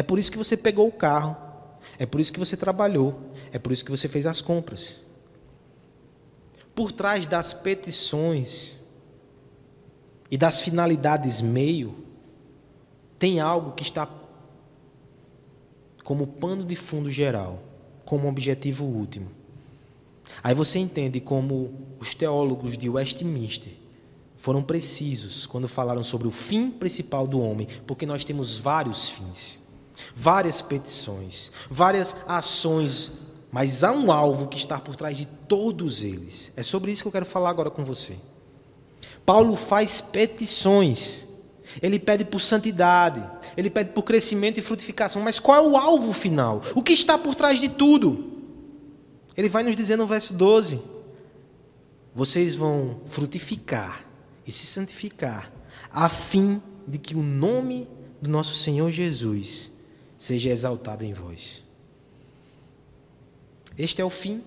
É 0.00 0.02
por 0.02 0.18
isso 0.18 0.32
que 0.32 0.38
você 0.38 0.56
pegou 0.56 0.88
o 0.88 0.92
carro, 0.92 1.36
é 1.98 2.06
por 2.06 2.22
isso 2.22 2.32
que 2.32 2.38
você 2.38 2.56
trabalhou, 2.56 3.20
é 3.52 3.58
por 3.58 3.70
isso 3.70 3.84
que 3.84 3.90
você 3.90 4.08
fez 4.08 4.26
as 4.26 4.40
compras. 4.40 5.02
Por 6.74 6.90
trás 6.90 7.26
das 7.26 7.52
petições 7.52 8.80
e 10.30 10.38
das 10.38 10.62
finalidades 10.62 11.42
meio, 11.42 11.94
tem 13.18 13.40
algo 13.40 13.72
que 13.72 13.82
está 13.82 14.08
como 16.02 16.26
pano 16.26 16.64
de 16.64 16.76
fundo 16.76 17.10
geral, 17.10 17.62
como 18.06 18.26
objetivo 18.26 18.86
último. 18.86 19.30
Aí 20.42 20.54
você 20.54 20.78
entende 20.78 21.20
como 21.20 21.74
os 21.98 22.14
teólogos 22.14 22.78
de 22.78 22.88
Westminster 22.88 23.74
foram 24.38 24.62
precisos 24.62 25.44
quando 25.44 25.68
falaram 25.68 26.02
sobre 26.02 26.26
o 26.26 26.30
fim 26.30 26.70
principal 26.70 27.26
do 27.26 27.38
homem, 27.38 27.68
porque 27.86 28.06
nós 28.06 28.24
temos 28.24 28.56
vários 28.56 29.10
fins, 29.10 29.68
várias 30.14 30.60
petições, 30.60 31.52
várias 31.70 32.16
ações 32.26 33.12
mas 33.50 33.82
há 33.82 33.92
um 33.92 34.12
alvo 34.12 34.46
que 34.46 34.56
está 34.56 34.78
por 34.78 34.94
trás 34.94 35.16
de 35.16 35.26
todos 35.26 36.02
eles. 36.02 36.52
É 36.56 36.62
sobre 36.62 36.92
isso 36.92 37.02
que 37.02 37.08
eu 37.08 37.12
quero 37.12 37.26
falar 37.26 37.50
agora 37.50 37.70
com 37.70 37.84
você. 37.84 38.16
Paulo 39.26 39.56
faz 39.56 40.00
petições. 40.00 41.26
Ele 41.82 41.98
pede 41.98 42.24
por 42.24 42.40
santidade, 42.40 43.22
ele 43.56 43.70
pede 43.70 43.90
por 43.90 44.02
crescimento 44.02 44.58
e 44.58 44.62
frutificação. 44.62 45.22
Mas 45.22 45.38
qual 45.38 45.64
é 45.64 45.68
o 45.68 45.76
alvo 45.76 46.12
final? 46.12 46.60
O 46.74 46.82
que 46.82 46.92
está 46.92 47.16
por 47.16 47.34
trás 47.34 47.60
de 47.60 47.68
tudo? 47.68 48.28
Ele 49.36 49.48
vai 49.48 49.62
nos 49.62 49.76
dizer 49.76 49.96
no 49.96 50.06
verso 50.06 50.34
12: 50.34 50.82
Vocês 52.12 52.56
vão 52.56 53.00
frutificar 53.06 54.04
e 54.44 54.50
se 54.50 54.66
santificar, 54.66 55.52
a 55.92 56.08
fim 56.08 56.60
de 56.88 56.98
que 56.98 57.14
o 57.14 57.22
nome 57.22 57.88
do 58.20 58.28
nosso 58.28 58.54
Senhor 58.54 58.90
Jesus 58.90 59.72
seja 60.20 60.50
exaltado 60.50 61.02
em 61.02 61.14
vós. 61.14 61.62
Este 63.78 64.02
é 64.02 64.04
o 64.04 64.10
fim 64.10 64.44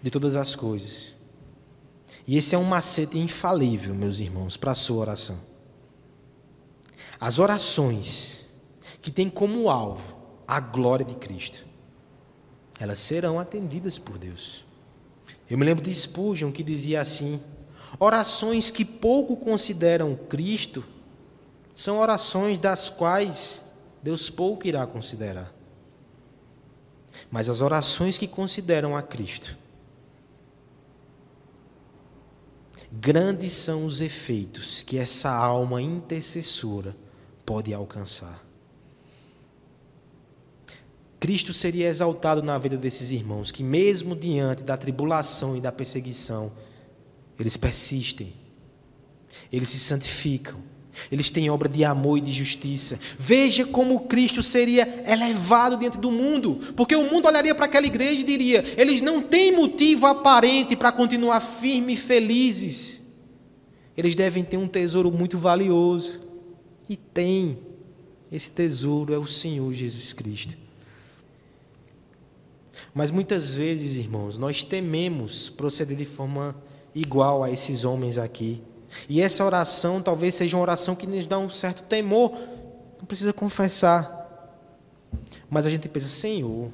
de 0.00 0.08
todas 0.08 0.36
as 0.36 0.54
coisas. 0.54 1.16
E 2.28 2.36
esse 2.38 2.54
é 2.54 2.58
um 2.58 2.62
macete 2.62 3.18
infalível, 3.18 3.92
meus 3.92 4.20
irmãos, 4.20 4.56
para 4.56 4.70
a 4.70 4.74
sua 4.74 4.98
oração. 4.98 5.36
As 7.18 7.40
orações 7.40 8.46
que 9.02 9.10
têm 9.10 9.28
como 9.28 9.68
alvo 9.68 10.16
a 10.46 10.60
glória 10.60 11.04
de 11.04 11.16
Cristo, 11.16 11.66
elas 12.78 13.00
serão 13.00 13.40
atendidas 13.40 13.98
por 13.98 14.16
Deus. 14.16 14.64
Eu 15.50 15.58
me 15.58 15.64
lembro 15.64 15.82
de 15.82 15.92
Spurgeon 15.92 16.52
que 16.52 16.62
dizia 16.62 17.00
assim: 17.00 17.42
orações 17.98 18.70
que 18.70 18.84
pouco 18.84 19.36
consideram 19.36 20.14
Cristo 20.14 20.84
são 21.74 21.98
orações 21.98 22.58
das 22.58 22.88
quais 22.88 23.68
Deus 24.02 24.30
pouco 24.30 24.66
irá 24.66 24.86
considerar 24.86 25.60
mas 27.30 27.48
as 27.48 27.60
orações 27.60 28.18
que 28.18 28.28
consideram 28.28 28.96
a 28.96 29.02
Cristo. 29.02 29.56
Grandes 32.92 33.54
são 33.54 33.84
os 33.84 34.00
efeitos 34.00 34.82
que 34.82 34.98
essa 34.98 35.30
alma 35.30 35.80
intercessora 35.80 36.96
pode 37.46 37.72
alcançar. 37.72 38.44
Cristo 41.20 41.52
seria 41.52 41.88
exaltado 41.88 42.42
na 42.42 42.58
vida 42.58 42.76
desses 42.76 43.10
irmãos 43.10 43.50
que, 43.50 43.62
mesmo 43.62 44.16
diante 44.16 44.64
da 44.64 44.76
tribulação 44.76 45.56
e 45.56 45.60
da 45.60 45.70
perseguição, 45.70 46.50
eles 47.38 47.56
persistem, 47.56 48.32
eles 49.52 49.68
se 49.68 49.78
santificam, 49.78 50.60
eles 51.10 51.30
têm 51.30 51.50
obra 51.50 51.68
de 51.68 51.84
amor 51.84 52.18
e 52.18 52.20
de 52.20 52.32
justiça. 52.32 52.98
Veja 53.18 53.64
como 53.64 54.00
Cristo 54.00 54.42
seria 54.42 55.04
elevado 55.06 55.76
diante 55.76 55.98
do 55.98 56.10
mundo, 56.10 56.60
porque 56.76 56.96
o 56.96 57.10
mundo 57.10 57.26
olharia 57.26 57.54
para 57.54 57.66
aquela 57.66 57.86
igreja 57.86 58.20
e 58.20 58.24
diria: 58.24 58.64
eles 58.76 59.00
não 59.00 59.22
têm 59.22 59.52
motivo 59.52 60.06
aparente 60.06 60.74
para 60.74 60.92
continuar 60.92 61.40
firmes 61.40 61.98
e 61.98 62.02
felizes. 62.02 63.00
Eles 63.96 64.14
devem 64.14 64.42
ter 64.42 64.56
um 64.56 64.68
tesouro 64.68 65.10
muito 65.10 65.38
valioso. 65.38 66.20
E 66.88 66.96
tem. 66.96 67.58
Esse 68.32 68.50
tesouro 68.50 69.12
é 69.12 69.18
o 69.18 69.26
Senhor 69.26 69.72
Jesus 69.72 70.12
Cristo. 70.12 70.56
Mas 72.94 73.10
muitas 73.10 73.54
vezes, 73.54 73.96
irmãos, 73.96 74.38
nós 74.38 74.62
tememos 74.62 75.48
proceder 75.48 75.96
de 75.96 76.04
forma 76.04 76.56
igual 76.94 77.44
a 77.44 77.50
esses 77.50 77.84
homens 77.84 78.18
aqui. 78.18 78.62
E 79.08 79.20
essa 79.20 79.44
oração 79.44 80.02
talvez 80.02 80.34
seja 80.34 80.56
uma 80.56 80.62
oração 80.62 80.94
que 80.94 81.06
nos 81.06 81.26
dá 81.26 81.38
um 81.38 81.48
certo 81.48 81.82
temor. 81.82 82.32
Não 82.98 83.06
precisa 83.06 83.32
confessar. 83.32 84.18
Mas 85.48 85.66
a 85.66 85.70
gente 85.70 85.88
pensa, 85.88 86.08
Senhor, 86.08 86.70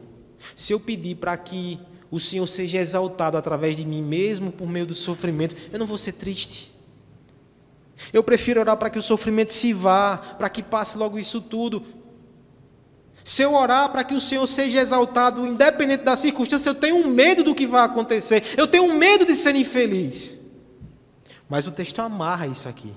se 0.55 0.73
eu 0.73 0.81
pedir 0.81 1.17
para 1.17 1.37
que 1.37 1.79
o 2.11 2.21
Senhor 2.21 2.47
seja 2.47 2.79
exaltado 2.79 3.37
através 3.37 3.77
de 3.77 3.85
mim 3.85 4.03
mesmo 4.03 4.53
por 4.53 4.69
meio 4.69 4.87
do 4.87 4.95
sofrimento, 4.95 5.57
eu 5.73 5.79
não 5.79 5.87
vou 5.87 5.99
ser 5.99 6.13
triste. 6.13 6.75
Eu 8.13 8.23
prefiro 8.23 8.61
orar 8.61 8.77
para 8.77 8.91
que 8.91 8.99
o 8.99 9.03
sofrimento 9.03 9.53
se 9.53 9.73
vá, 9.73 10.19
para 10.19 10.49
que 10.49 10.63
passe 10.63 10.99
logo 10.99 11.19
isso 11.19 11.41
tudo. 11.41 11.83
Se 13.25 13.43
eu 13.43 13.55
orar 13.55 13.91
para 13.91 14.05
que 14.05 14.15
o 14.15 14.21
Senhor 14.21 14.47
seja 14.47 14.81
exaltado, 14.81 15.47
independente 15.47 16.05
da 16.05 16.15
circunstância, 16.15 16.71
eu 16.71 16.75
tenho 16.75 17.07
medo 17.09 17.43
do 17.43 17.55
que 17.55 17.67
vai 17.67 17.85
acontecer. 17.85 18.43
Eu 18.57 18.67
tenho 18.67 18.93
medo 18.95 19.25
de 19.25 19.35
ser 19.35 19.57
infeliz. 19.57 20.36
Mas 21.49 21.67
o 21.67 21.73
texto 21.73 22.01
amarra 22.01 22.47
isso 22.47 22.69
aqui. 22.69 22.93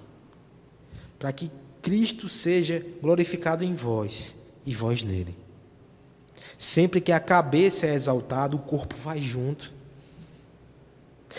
Para 1.17 1.31
que 1.31 1.51
Cristo 1.81 2.27
seja 2.27 2.85
glorificado 3.01 3.63
em 3.63 3.73
vós 3.73 4.35
e 4.65 4.73
vós 4.73 5.03
nele. 5.03 5.37
Sempre 6.57 6.99
que 6.99 7.11
a 7.11 7.19
cabeça 7.19 7.87
é 7.87 7.93
exaltada, 7.93 8.55
o 8.55 8.59
corpo 8.59 8.95
vai 8.95 9.21
junto. 9.21 9.71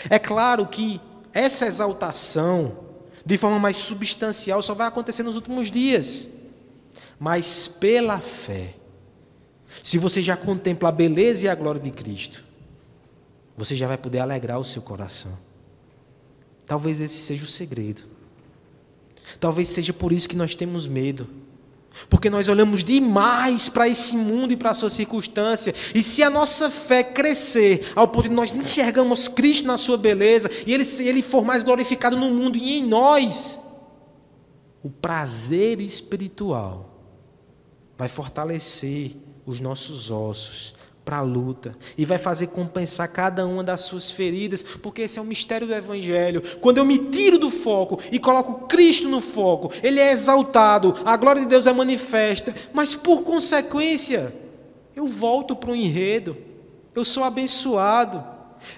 É 0.09 0.17
claro 0.17 0.65
que 0.67 0.99
essa 1.33 1.65
exaltação, 1.65 2.77
de 3.25 3.37
forma 3.37 3.59
mais 3.59 3.75
substancial, 3.77 4.61
só 4.61 4.73
vai 4.73 4.87
acontecer 4.87 5.23
nos 5.23 5.35
últimos 5.35 5.69
dias. 5.69 6.29
Mas 7.19 7.67
pela 7.67 8.19
fé, 8.19 8.75
se 9.83 9.97
você 9.97 10.21
já 10.21 10.35
contempla 10.35 10.89
a 10.89 10.91
beleza 10.91 11.45
e 11.45 11.49
a 11.49 11.55
glória 11.55 11.79
de 11.79 11.91
Cristo, 11.91 12.43
você 13.55 13.75
já 13.75 13.87
vai 13.87 13.97
poder 13.97 14.19
alegrar 14.19 14.59
o 14.59 14.65
seu 14.65 14.81
coração. 14.81 15.37
Talvez 16.71 17.01
esse 17.01 17.17
seja 17.17 17.43
o 17.43 17.49
segredo. 17.49 18.03
Talvez 19.41 19.67
seja 19.67 19.91
por 19.91 20.13
isso 20.13 20.29
que 20.29 20.37
nós 20.37 20.55
temos 20.55 20.87
medo. 20.87 21.27
Porque 22.09 22.29
nós 22.29 22.47
olhamos 22.47 22.81
demais 22.81 23.67
para 23.67 23.89
esse 23.89 24.15
mundo 24.15 24.53
e 24.53 24.55
para 24.55 24.69
a 24.69 24.73
sua 24.73 24.89
circunstância. 24.89 25.75
E 25.93 26.01
se 26.01 26.23
a 26.23 26.29
nossa 26.29 26.71
fé 26.71 27.03
crescer 27.03 27.91
ao 27.93 28.07
ponto 28.07 28.29
de 28.29 28.35
nós 28.35 28.55
enxergamos 28.55 29.27
Cristo 29.27 29.67
na 29.67 29.75
sua 29.75 29.97
beleza 29.97 30.49
e 30.65 30.73
ele, 30.73 30.85
ele 30.99 31.21
for 31.21 31.43
mais 31.43 31.61
glorificado 31.61 32.15
no 32.15 32.31
mundo 32.31 32.57
e 32.57 32.77
em 32.77 32.87
nós, 32.87 33.59
o 34.81 34.89
prazer 34.89 35.81
espiritual 35.81 37.03
vai 37.97 38.07
fortalecer 38.07 39.17
os 39.45 39.59
nossos 39.59 40.09
ossos 40.09 40.73
para 41.11 41.17
a 41.17 41.21
luta 41.21 41.75
e 41.97 42.05
vai 42.05 42.17
fazer 42.17 42.47
compensar 42.47 43.11
cada 43.11 43.45
uma 43.45 43.61
das 43.61 43.81
suas 43.81 44.09
feridas, 44.09 44.63
porque 44.63 45.01
esse 45.01 45.19
é 45.19 45.21
o 45.21 45.25
mistério 45.25 45.67
do 45.67 45.73
Evangelho. 45.73 46.41
Quando 46.61 46.77
eu 46.77 46.85
me 46.85 47.09
tiro 47.09 47.37
do 47.37 47.49
foco 47.49 47.99
e 48.09 48.17
coloco 48.17 48.65
Cristo 48.65 49.09
no 49.09 49.19
foco, 49.19 49.73
Ele 49.83 49.99
é 49.99 50.13
exaltado, 50.13 50.95
a 51.03 51.17
glória 51.17 51.41
de 51.41 51.49
Deus 51.49 51.67
é 51.67 51.73
manifesta, 51.73 52.55
mas 52.71 52.95
por 52.95 53.23
consequência, 53.23 54.33
eu 54.95 55.05
volto 55.05 55.53
para 55.53 55.71
o 55.71 55.75
enredo, 55.75 56.37
eu 56.95 57.03
sou 57.03 57.25
abençoado, 57.25 58.23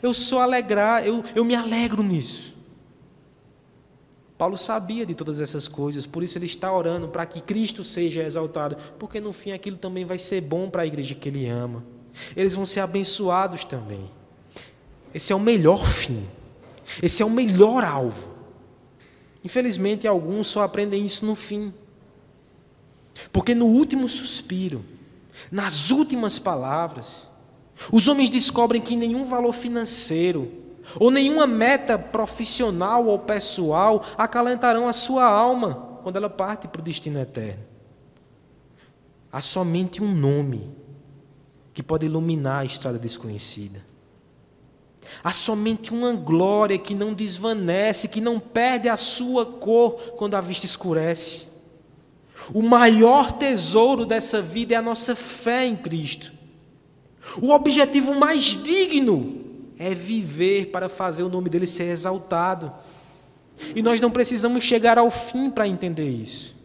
eu 0.02 0.12
sou 0.12 0.40
alegrar, 0.40 1.06
eu, 1.06 1.24
eu 1.36 1.46
me 1.46 1.54
alegro 1.54 2.02
nisso. 2.02 2.56
Paulo 4.40 4.58
sabia 4.58 5.06
de 5.06 5.14
todas 5.14 5.40
essas 5.40 5.68
coisas, 5.68 6.08
por 6.08 6.24
isso 6.24 6.40
ele 6.40 6.48
está 6.48 6.76
orando 6.76 7.08
para 7.10 7.28
que 7.28 7.40
Cristo 7.40 7.84
seja 7.84 8.24
exaltado, 8.24 8.76
porque 8.98 9.22
no 9.22 9.32
fim 9.32 9.52
aquilo 9.52 9.78
também 9.78 10.04
vai 10.04 10.18
ser 10.18 10.42
bom 10.42 10.68
para 10.68 10.82
a 10.82 10.88
igreja 10.88 11.14
que 11.14 11.30
ele 11.30 11.48
ama. 11.48 11.93
Eles 12.36 12.54
vão 12.54 12.66
ser 12.66 12.82
abençoados 12.82 13.64
também. 13.64 14.10
Esse 15.14 15.32
é 15.32 15.36
o 15.36 15.40
melhor 15.40 15.86
fim. 15.86 16.28
Esse 17.02 17.22
é 17.22 17.26
o 17.26 17.30
melhor 17.30 17.84
alvo. 17.84 18.34
Infelizmente, 19.44 20.08
alguns 20.08 20.48
só 20.48 20.64
aprendem 20.64 21.06
isso 21.06 21.26
no 21.26 21.36
fim. 21.36 21.74
Porque 23.32 23.54
no 23.54 23.66
último 23.66 24.08
suspiro, 24.08 24.84
nas 25.52 25.92
últimas 25.92 26.40
palavras, 26.40 27.30
os 27.92 28.08
homens 28.08 28.30
descobrem 28.30 28.82
que 28.82 28.96
nenhum 28.96 29.24
valor 29.24 29.54
financeiro, 29.54 30.52
ou 31.00 31.10
nenhuma 31.10 31.48
meta 31.48 31.98
profissional 31.98 33.06
ou 33.08 33.20
pessoal 33.20 34.04
acalentarão 34.18 34.88
a 34.88 34.94
sua 34.94 35.26
alma 35.26 36.00
quando 36.04 36.18
ela 36.18 36.30
parte 36.30 36.68
para 36.68 36.82
o 36.82 36.84
destino 36.84 37.20
eterno. 37.20 37.64
Há 39.32 39.42
somente 39.42 40.04
um 40.04 40.12
nome 40.14 40.70
que 41.74 41.82
pode 41.82 42.06
iluminar 42.06 42.60
a 42.60 42.66
estrada 42.66 43.00
desconhecida. 43.00 43.82
Há 45.24 45.32
somente 45.34 45.94
uma 45.94 46.14
glória 46.14 46.78
que 46.78 46.94
não 46.94 47.14
desvanece, 47.14 48.08
que 48.08 48.22
não 48.22 48.40
perde 48.40 48.88
a 48.88 48.96
sua 48.96 49.46
cor 49.46 49.94
quando 50.18 50.36
a 50.36 50.42
vista 50.42 50.66
escurece. 50.66 51.48
O 52.54 52.62
maior 52.62 53.32
tesouro 53.34 54.06
dessa 54.06 54.42
vida 54.42 54.74
é 54.74 54.78
a 54.78 54.82
nossa 54.82 55.16
fé 55.16 55.66
em 55.66 55.76
Cristo. 55.76 56.32
O 57.42 57.52
objetivo 57.52 58.14
mais 58.14 58.62
digno 58.64 59.42
é 59.78 59.94
viver 59.94 60.68
para 60.68 60.90
fazer 60.90 61.24
o 61.24 61.30
nome 61.30 61.50
dele 61.50 61.68
ser 61.68 61.86
exaltado. 61.86 62.72
E 63.76 63.82
nós 63.82 64.02
não 64.02 64.12
precisamos 64.12 64.64
chegar 64.64 64.98
ao 64.98 65.10
fim 65.10 65.50
para 65.50 65.68
entender 65.68 66.10
isso. 66.10 66.56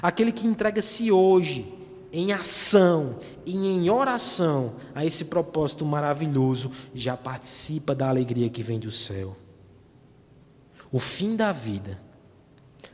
Aquele 0.00 0.32
que 0.32 0.46
entrega-se 0.46 1.10
hoje 1.10 1.72
em 2.12 2.32
ação 2.32 3.18
e 3.46 3.54
em 3.54 3.88
oração 3.88 4.74
a 4.92 5.06
esse 5.06 5.26
propósito 5.26 5.86
maravilhoso 5.86 6.72
já 6.92 7.16
participa 7.16 7.94
da 7.94 8.08
alegria 8.08 8.50
que 8.50 8.62
vem 8.62 8.80
do 8.80 8.90
céu. 8.90 9.36
O 10.90 10.98
fim 10.98 11.36
da 11.36 11.52
vida 11.52 12.00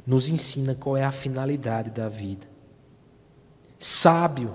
nos 0.07 0.28
ensina 0.28 0.74
qual 0.74 0.96
é 0.96 1.05
a 1.05 1.11
finalidade 1.11 1.90
da 1.90 2.09
vida. 2.09 2.46
Sábio 3.78 4.55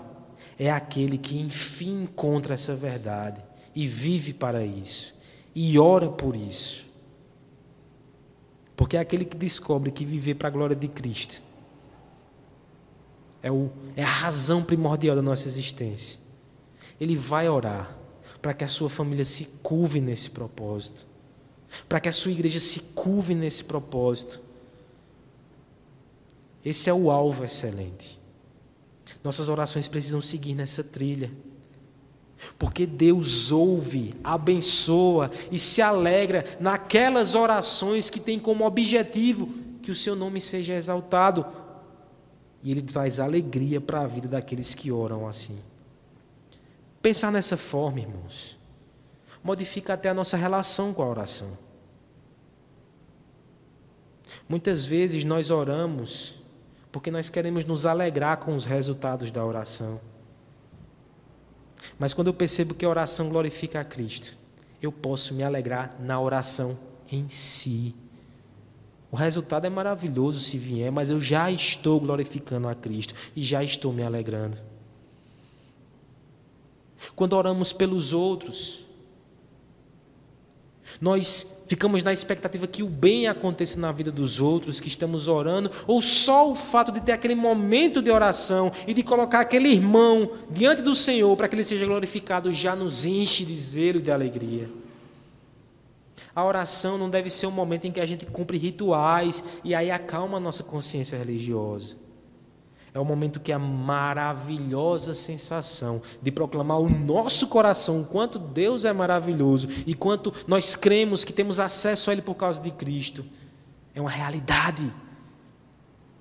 é 0.60 0.70
aquele 0.70 1.18
que 1.18 1.40
enfim 1.40 2.04
encontra 2.04 2.54
essa 2.54 2.76
verdade 2.76 3.42
e 3.76 3.88
vive 3.88 4.34
para 4.34 4.64
isso, 4.64 5.16
e 5.54 5.78
ora 5.80 6.10
por 6.10 6.36
isso. 6.36 6.86
Porque 8.76 8.98
é 8.98 9.00
aquele 9.00 9.26
que 9.26 9.36
descobre 9.36 9.92
que 9.92 10.06
viver 10.06 10.36
para 10.36 10.48
a 10.48 10.52
glória 10.52 10.76
de 10.76 10.88
Cristo 10.88 11.47
é, 13.42 13.52
o, 13.52 13.70
é 13.96 14.04
a 14.04 14.08
razão 14.08 14.64
primordial 14.64 15.16
da 15.16 15.22
nossa 15.22 15.48
existência. 15.48 16.20
Ele 17.00 17.16
vai 17.16 17.48
orar 17.48 17.96
para 18.42 18.54
que 18.54 18.64
a 18.64 18.68
sua 18.68 18.90
família 18.90 19.26
se 19.26 19.46
curve 19.62 20.00
nesse 20.00 20.30
propósito, 20.30 21.06
para 21.88 22.00
que 22.00 22.10
a 22.10 22.14
sua 22.14 22.32
igreja 22.32 22.60
se 22.60 22.80
curve 22.96 23.36
nesse 23.36 23.64
propósito. 23.64 24.40
Esse 26.64 26.90
é 26.90 26.94
o 26.94 27.10
alvo 27.12 27.44
excelente. 27.44 28.20
Nossas 29.24 29.50
orações 29.50 29.88
precisam 29.88 30.22
seguir 30.22 30.54
nessa 30.54 30.84
trilha. 30.84 31.32
Porque 32.58 32.86
Deus 32.86 33.52
ouve, 33.52 34.14
abençoa 34.24 35.32
e 35.52 35.58
se 35.58 35.82
alegra 35.82 36.46
naquelas 36.60 37.36
orações 37.36 38.10
que 38.10 38.20
têm 38.20 38.40
como 38.40 38.66
objetivo 38.66 39.50
que 39.82 39.92
o 39.92 39.96
seu 39.96 40.16
nome 40.16 40.40
seja 40.40 40.74
exaltado. 40.74 41.46
E 42.64 42.72
Ele 42.72 42.82
traz 42.82 43.20
alegria 43.20 43.80
para 43.80 44.02
a 44.02 44.08
vida 44.08 44.28
daqueles 44.28 44.74
que 44.74 44.92
oram 44.92 45.28
assim. 45.28 45.60
Pensar 47.02 47.32
nessa 47.32 47.56
forma, 47.56 48.00
irmãos, 48.00 48.58
modifica 49.44 49.94
até 49.94 50.10
a 50.10 50.14
nossa 50.14 50.36
relação 50.36 50.94
com 50.94 51.02
a 51.02 51.08
oração. 51.08 51.58
Muitas 54.50 54.84
vezes 54.84 55.24
nós 55.24 55.52
oramos 55.52 56.36
porque 56.92 57.12
nós 57.12 57.30
queremos 57.30 57.64
nos 57.66 57.86
alegrar 57.86 58.38
com 58.38 58.56
os 58.56 58.66
resultados 58.66 59.30
da 59.30 59.46
oração. 59.46 60.00
Mas 62.00 62.14
quando 62.14 62.28
eu 62.28 62.34
percebo 62.34 62.74
que 62.74 62.86
a 62.86 62.90
oração 62.90 63.30
glorifica 63.30 63.80
a 63.80 63.86
Cristo, 63.86 64.38
eu 64.82 64.92
posso 64.92 65.34
me 65.34 65.44
alegrar 65.44 65.96
na 66.00 66.20
oração 66.20 66.78
em 67.12 67.30
si. 67.30 67.96
O 69.12 69.16
resultado 69.16 69.66
é 69.66 69.70
maravilhoso 69.70 70.40
se 70.40 70.58
vier, 70.58 70.92
mas 70.92 71.10
eu 71.10 71.22
já 71.22 71.50
estou 71.50 72.00
glorificando 72.00 72.68
a 72.68 72.76
Cristo 72.76 73.14
e 73.36 73.42
já 73.42 73.64
estou 73.64 73.94
me 73.94 74.04
alegrando. 74.04 74.58
Quando 77.16 77.34
oramos 77.34 77.72
pelos 77.72 78.12
outros, 78.12 78.86
nós 81.00 81.64
ficamos 81.68 82.02
na 82.02 82.12
expectativa 82.12 82.66
que 82.68 82.84
o 82.84 82.88
bem 82.88 83.28
aconteça 83.28 83.80
na 83.80 83.92
vida 83.92 84.12
dos 84.12 84.40
outros, 84.40 84.80
que 84.80 84.88
estamos 84.88 85.28
orando, 85.28 85.72
ou 85.86 86.02
só 86.02 86.50
o 86.50 86.56
fato 86.56 86.92
de 86.92 87.00
ter 87.02 87.12
aquele 87.12 87.36
momento 87.36 88.02
de 88.02 88.10
oração 88.10 88.72
e 88.86 88.94
de 88.94 89.04
colocar 89.04 89.42
aquele 89.42 89.70
irmão 89.70 90.32
diante 90.50 90.82
do 90.82 90.96
Senhor 90.96 91.36
para 91.38 91.48
que 91.48 91.56
ele 91.56 91.64
seja 91.64 91.86
glorificado 91.86 92.52
já 92.52 92.76
nos 92.76 93.06
enche 93.06 93.46
de 93.46 93.56
zelo 93.56 94.00
e 94.00 94.02
de 94.02 94.12
alegria. 94.12 94.70
A 96.38 96.46
oração 96.46 97.00
não 97.00 97.10
deve 97.10 97.32
ser 97.32 97.48
um 97.48 97.52
momento 97.52 97.88
em 97.88 97.92
que 97.92 98.00
a 98.00 98.06
gente 98.06 98.24
cumpre 98.28 98.60
rituais 98.60 99.44
e 99.64 99.74
aí 99.74 99.90
acalma 99.90 100.38
a 100.38 100.40
nossa 100.40 100.64
consciência 100.64 101.18
religiosa. 101.18 101.96
É 102.94 103.00
o 103.00 103.04
momento 103.04 103.40
que 103.40 103.52
a 103.52 103.58
maravilhosa 103.58 105.16
sensação 105.16 106.00
de 106.22 106.32
proclamar 106.32 106.80
o 106.80 106.92
nosso 106.92 107.48
coração, 107.48 108.02
o 108.02 108.06
quanto 108.06 108.38
Deus 108.38 108.86
é 108.86 108.94
maravilhoso 108.94 109.68
e 109.88 109.96
quanto 109.96 110.32
nós 110.48 110.76
cremos 110.76 111.24
que 111.24 111.34
temos 111.34 111.60
acesso 111.60 112.12
a 112.12 112.14
Ele 112.14 112.22
por 112.22 112.36
causa 112.36 112.62
de 112.62 112.70
Cristo, 112.70 113.26
é 113.96 114.00
uma 114.00 114.12
realidade. 114.12 114.94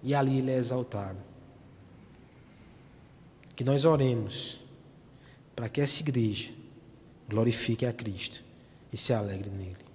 E 0.03 0.15
ali 0.15 0.39
Ele 0.39 0.51
é 0.51 0.57
exaltado. 0.57 1.19
Que 3.55 3.63
nós 3.63 3.85
oremos 3.85 4.63
para 5.55 5.69
que 5.69 5.79
essa 5.79 6.01
igreja 6.01 6.49
glorifique 7.29 7.85
a 7.85 7.93
Cristo 7.93 8.43
e 8.91 8.97
se 8.97 9.13
alegre 9.13 9.51
nele. 9.51 9.86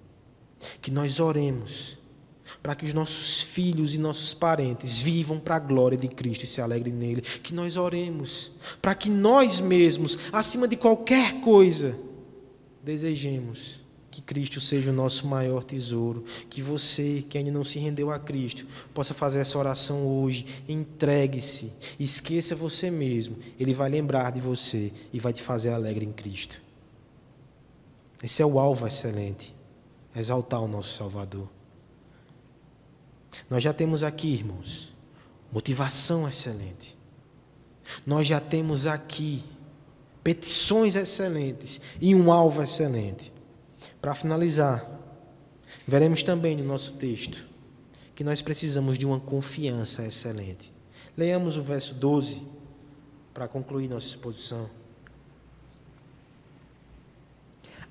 Que 0.80 0.90
nós 0.90 1.20
oremos 1.20 1.98
para 2.62 2.74
que 2.74 2.84
os 2.84 2.94
nossos 2.94 3.42
filhos 3.42 3.94
e 3.94 3.98
nossos 3.98 4.32
parentes 4.32 5.00
vivam 5.00 5.38
para 5.38 5.56
a 5.56 5.60
glória 5.60 5.98
de 5.98 6.08
Cristo 6.08 6.44
e 6.44 6.46
se 6.46 6.60
alegrem 6.60 6.94
nele. 6.94 7.20
Que 7.20 7.52
nós 7.52 7.76
oremos 7.76 8.52
para 8.80 8.94
que 8.94 9.10
nós 9.10 9.60
mesmos, 9.60 10.18
acima 10.32 10.68
de 10.68 10.76
qualquer 10.76 11.40
coisa, 11.40 11.96
desejemos 12.82 13.82
que 14.10 14.20
Cristo 14.20 14.60
seja 14.60 14.90
o 14.90 14.94
nosso 14.94 15.26
maior 15.26 15.64
tesouro. 15.64 16.24
Que 16.48 16.60
você, 16.60 17.24
que 17.28 17.38
ainda 17.38 17.50
não 17.50 17.64
se 17.64 17.78
rendeu 17.78 18.10
a 18.10 18.18
Cristo, 18.18 18.66
possa 18.92 19.14
fazer 19.14 19.40
essa 19.40 19.58
oração 19.58 20.06
hoje. 20.06 20.46
Entregue-se, 20.68 21.72
esqueça 21.98 22.54
você 22.54 22.90
mesmo. 22.90 23.36
Ele 23.58 23.74
vai 23.74 23.88
lembrar 23.88 24.30
de 24.30 24.40
você 24.40 24.92
e 25.12 25.18
vai 25.18 25.32
te 25.32 25.42
fazer 25.42 25.70
alegre 25.70 26.04
em 26.04 26.12
Cristo. 26.12 26.60
Esse 28.22 28.42
é 28.42 28.46
o 28.46 28.60
alvo 28.60 28.86
excelente 28.86 29.61
exaltar 30.14 30.62
o 30.62 30.68
nosso 30.68 30.96
Salvador. 30.96 31.48
Nós 33.48 33.62
já 33.62 33.72
temos 33.72 34.02
aqui, 34.02 34.28
irmãos, 34.28 34.92
motivação 35.50 36.28
excelente. 36.28 36.96
Nós 38.06 38.26
já 38.26 38.40
temos 38.40 38.86
aqui 38.86 39.42
petições 40.22 40.94
excelentes 40.94 41.80
e 42.00 42.14
um 42.14 42.32
alvo 42.32 42.62
excelente. 42.62 43.32
Para 44.00 44.14
finalizar, 44.14 44.88
veremos 45.86 46.22
também 46.22 46.56
no 46.56 46.64
nosso 46.64 46.94
texto 46.94 47.46
que 48.14 48.24
nós 48.24 48.42
precisamos 48.42 48.98
de 48.98 49.06
uma 49.06 49.18
confiança 49.18 50.06
excelente. 50.06 50.72
Leamos 51.16 51.56
o 51.56 51.62
verso 51.62 51.94
12 51.94 52.42
para 53.32 53.48
concluir 53.48 53.88
nossa 53.88 54.06
exposição. 54.06 54.68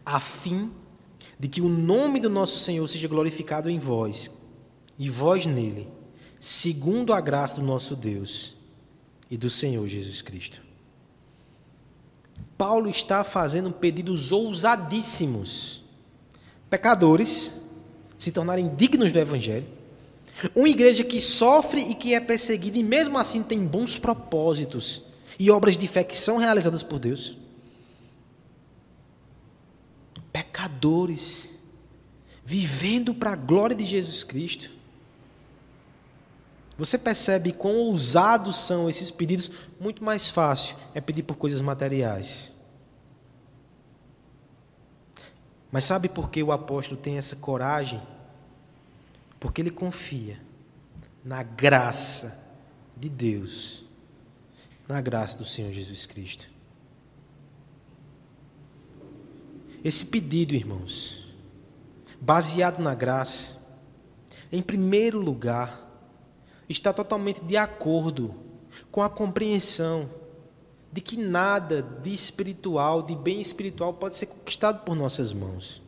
A 0.06 0.20
fim 0.20 0.72
de 1.42 1.48
que 1.48 1.60
o 1.60 1.68
nome 1.68 2.20
do 2.20 2.30
nosso 2.30 2.60
Senhor 2.60 2.88
seja 2.88 3.08
glorificado 3.08 3.68
em 3.68 3.80
vós, 3.80 4.30
e 5.00 5.10
vós 5.10 5.48
nele, 5.48 5.88
segundo 6.40 7.12
a 7.12 7.20
graça 7.20 7.60
do 7.60 7.66
nosso 7.66 7.96
Deus 7.96 8.54
e 9.28 9.36
do 9.36 9.50
Senhor 9.50 9.88
Jesus 9.88 10.22
Cristo. 10.22 10.62
Paulo 12.56 12.88
está 12.88 13.24
fazendo 13.24 13.72
pedidos 13.72 14.32
ousadíssimos. 14.32 15.84
Pecadores 16.70 17.60
se 18.20 18.32
tornarem 18.32 18.76
dignos 18.76 19.12
do 19.12 19.18
Evangelho. 19.18 19.66
Uma 20.56 20.70
igreja 20.70 21.04
que 21.04 21.20
sofre 21.20 21.82
e 21.82 21.96
que 21.96 22.14
é 22.14 22.20
perseguida 22.20 22.78
e 22.78 22.84
mesmo 22.84 23.18
assim 23.18 23.42
tem 23.42 23.66
bons 23.66 23.98
propósitos 23.98 25.06
e 25.40 25.50
obras 25.50 25.76
de 25.76 25.88
fé 25.88 26.04
que 26.04 26.16
são 26.16 26.38
realizadas 26.38 26.84
por 26.84 27.00
Deus. 27.00 27.36
Pecadores 30.32 31.54
vivendo 32.44 33.14
para 33.14 33.32
a 33.32 33.36
glória 33.36 33.76
de 33.76 33.86
Jesus 33.86 34.24
Cristo. 34.24 34.70
Você 36.78 36.98
percebe 36.98 37.54
quão 37.54 37.76
ousados 37.76 38.58
são 38.58 38.90
esses 38.90 39.12
pedidos? 39.12 39.52
Muito 39.80 40.04
mais 40.04 40.30
fácil 40.30 40.76
é 40.94 41.00
pedir 41.00 41.24
por 41.24 41.36
coisas 41.36 41.62
materiais. 41.62 42.52
Mas 45.72 45.86
sabe 45.86 46.10
por 46.10 46.30
que 46.30 46.44
o 46.44 46.52
apóstolo 46.52 47.00
tem 47.00 47.18
essa 47.18 47.38
coragem? 47.38 48.02
Porque 49.40 49.62
ele 49.62 49.72
confia 49.72 50.42
na 51.24 51.44
graça 51.44 52.52
de 52.98 53.08
Deus, 53.08 53.86
na 54.88 55.00
graça 55.00 55.38
do 55.38 55.46
Senhor 55.46 55.72
Jesus 55.72 56.06
Cristo. 56.06 56.51
Esse 59.84 60.06
pedido, 60.06 60.54
irmãos, 60.54 61.28
baseado 62.20 62.80
na 62.80 62.94
graça, 62.94 63.62
em 64.52 64.62
primeiro 64.62 65.20
lugar, 65.20 65.90
está 66.70 66.94
totalmente 66.94 67.42
de 67.42 67.58
acordo 67.58 68.36
com 68.92 69.02
a 69.02 69.10
compreensão 69.10 70.10
de 70.92 71.02
que 71.02 71.18
nada 71.18 71.82
de 71.82 72.14
espiritual, 72.14 73.02
de 73.02 73.16
bem 73.16 73.40
espiritual, 73.40 73.94
pode 73.94 74.18
ser 74.18 74.28
conquistado 74.28 74.84
por 74.84 74.96
nossas 74.96 75.32
mãos. 75.32 75.82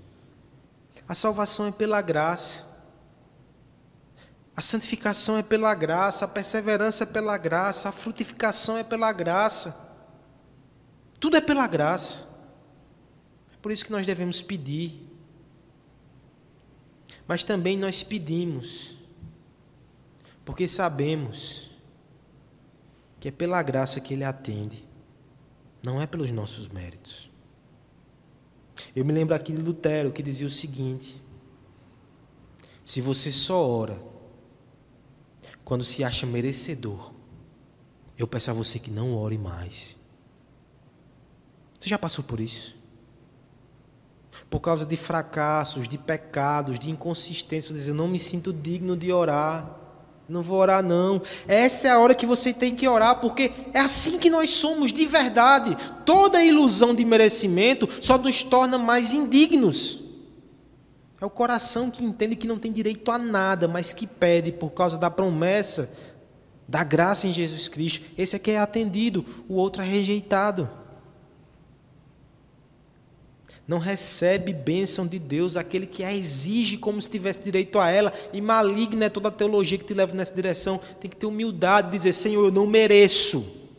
A 1.07 1.13
salvação 1.13 1.67
é 1.67 1.71
pela 1.71 2.01
graça. 2.01 2.71
A 4.55 4.61
santificação 4.61 5.37
é 5.37 5.43
pela 5.43 5.73
graça, 5.75 6.25
a 6.25 6.27
perseverança 6.27 7.03
é 7.03 7.07
pela 7.07 7.37
graça, 7.37 7.89
a 7.89 7.91
frutificação 7.91 8.77
é 8.77 8.83
pela 8.83 9.11
graça. 9.11 9.75
Tudo 11.19 11.37
é 11.37 11.41
pela 11.41 11.67
graça. 11.67 12.32
Por 13.63 13.71
isso 13.71 13.85
que 13.85 13.91
nós 13.93 14.05
devemos 14.05 14.41
pedir. 14.41 15.07
Mas 17.25 17.45
também 17.45 17.77
nós 17.77 18.03
pedimos, 18.03 18.93
porque 20.43 20.67
sabemos 20.67 21.71
que 23.21 23.29
é 23.29 23.31
pela 23.31 23.63
graça 23.63 24.01
que 24.01 24.13
Ele 24.13 24.25
atende, 24.25 24.83
não 25.81 26.01
é 26.01 26.05
pelos 26.05 26.29
nossos 26.29 26.67
méritos. 26.67 27.31
Eu 28.93 29.05
me 29.05 29.13
lembro 29.13 29.33
aqui 29.33 29.53
de 29.53 29.61
Lutero 29.61 30.11
que 30.11 30.21
dizia 30.21 30.45
o 30.45 30.51
seguinte: 30.51 31.23
se 32.83 32.99
você 32.99 33.31
só 33.31 33.65
ora 33.65 33.97
quando 35.63 35.85
se 35.85 36.03
acha 36.03 36.27
merecedor, 36.27 37.13
eu 38.17 38.27
peço 38.27 38.51
a 38.51 38.53
você 38.53 38.77
que 38.77 38.91
não 38.91 39.15
ore 39.15 39.37
mais. 39.37 39.97
Você 41.79 41.87
já 41.87 41.97
passou 41.97 42.25
por 42.25 42.41
isso? 42.41 42.82
Por 44.53 44.59
causa 44.59 44.85
de 44.85 44.95
fracassos, 44.95 45.87
de 45.87 45.97
pecados, 45.97 46.77
de 46.77 46.91
inconsistências, 46.91 47.75
dizer, 47.75 47.91
não 47.91 48.07
me 48.07 48.19
sinto 48.19 48.53
digno 48.53 48.95
de 48.95 49.11
orar. 49.11 49.67
Não 50.29 50.43
vou 50.43 50.59
orar, 50.59 50.83
não. 50.83 51.19
Essa 51.47 51.87
é 51.87 51.91
a 51.91 51.97
hora 51.97 52.13
que 52.13 52.27
você 52.27 52.53
tem 52.53 52.75
que 52.75 52.87
orar, 52.87 53.19
porque 53.19 53.51
é 53.73 53.79
assim 53.79 54.19
que 54.19 54.29
nós 54.29 54.51
somos 54.51 54.93
de 54.93 55.07
verdade. 55.07 55.75
Toda 56.05 56.43
ilusão 56.43 56.93
de 56.93 57.03
merecimento 57.03 57.89
só 57.99 58.15
nos 58.15 58.43
torna 58.43 58.77
mais 58.77 59.11
indignos. 59.11 60.03
É 61.19 61.25
o 61.25 61.31
coração 61.31 61.89
que 61.89 62.05
entende 62.05 62.35
que 62.35 62.45
não 62.45 62.59
tem 62.59 62.71
direito 62.71 63.09
a 63.09 63.17
nada, 63.17 63.67
mas 63.67 63.91
que 63.91 64.05
pede 64.05 64.51
por 64.51 64.69
causa 64.69 64.99
da 64.99 65.09
promessa 65.09 65.97
da 66.67 66.83
graça 66.83 67.25
em 67.25 67.33
Jesus 67.33 67.67
Cristo. 67.67 68.05
Esse 68.15 68.35
aqui 68.35 68.51
é 68.51 68.59
atendido, 68.59 69.25
o 69.49 69.55
outro 69.55 69.81
é 69.81 69.85
rejeitado 69.85 70.69
não 73.67 73.79
recebe 73.79 74.51
bênção 74.51 75.07
de 75.07 75.17
Deus, 75.17 75.55
aquele 75.55 75.87
que 75.87 76.03
a 76.03 76.13
exige 76.13 76.77
como 76.77 77.01
se 77.01 77.09
tivesse 77.09 77.43
direito 77.43 77.79
a 77.79 77.89
ela, 77.89 78.13
e 78.33 78.41
maligna 78.41 79.05
é 79.05 79.09
toda 79.09 79.29
a 79.29 79.31
teologia 79.31 79.77
que 79.77 79.85
te 79.85 79.93
leva 79.93 80.13
nessa 80.13 80.35
direção. 80.35 80.79
Tem 80.99 81.09
que 81.09 81.15
ter 81.15 81.25
humildade, 81.25 81.91
dizer: 81.91 82.13
Senhor, 82.13 82.45
eu 82.45 82.51
não 82.51 82.67
mereço, 82.67 83.69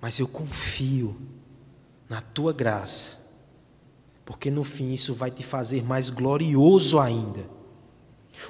mas 0.00 0.18
eu 0.18 0.28
confio 0.28 1.16
na 2.08 2.20
tua 2.20 2.52
graça, 2.52 3.26
porque 4.24 4.50
no 4.50 4.64
fim 4.64 4.92
isso 4.92 5.14
vai 5.14 5.30
te 5.30 5.42
fazer 5.42 5.82
mais 5.82 6.10
glorioso 6.10 7.00
ainda. 7.00 7.61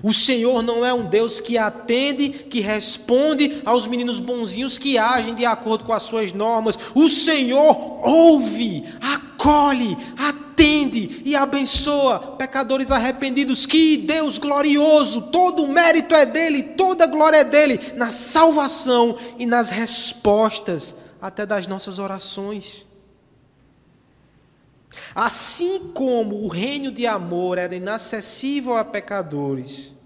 O 0.02 0.12
Senhor 0.12 0.62
não 0.62 0.84
é 0.84 0.92
um 0.92 1.06
Deus 1.06 1.40
que 1.40 1.58
atende, 1.58 2.28
que 2.28 2.60
responde 2.60 3.60
aos 3.64 3.86
meninos 3.86 4.18
bonzinhos 4.18 4.78
que 4.78 4.96
agem 4.96 5.34
de 5.34 5.44
acordo 5.44 5.84
com 5.84 5.92
as 5.92 6.02
suas 6.02 6.32
normas. 6.32 6.78
O 6.94 7.08
Senhor 7.08 7.98
ouve, 8.06 8.84
acolhe, 9.00 9.96
atende 10.16 11.22
e 11.24 11.36
abençoa 11.36 12.36
pecadores 12.38 12.90
arrependidos. 12.90 13.66
Que 13.66 13.96
Deus 13.96 14.38
glorioso, 14.38 15.22
todo 15.30 15.64
o 15.64 15.68
mérito 15.68 16.14
é 16.14 16.24
dele, 16.24 16.62
toda 16.62 17.04
a 17.04 17.08
glória 17.08 17.38
é 17.38 17.44
dele, 17.44 17.78
na 17.94 18.10
salvação 18.10 19.18
e 19.38 19.46
nas 19.46 19.70
respostas 19.70 20.96
até 21.20 21.44
das 21.44 21.66
nossas 21.66 21.98
orações. 21.98 22.91
Assim 25.14 25.92
como 25.92 26.44
o 26.44 26.48
reino 26.48 26.90
de 26.90 27.06
amor 27.06 27.58
era 27.58 27.74
inacessível 27.74 28.76
a 28.76 28.84
pecadores, 28.84 29.96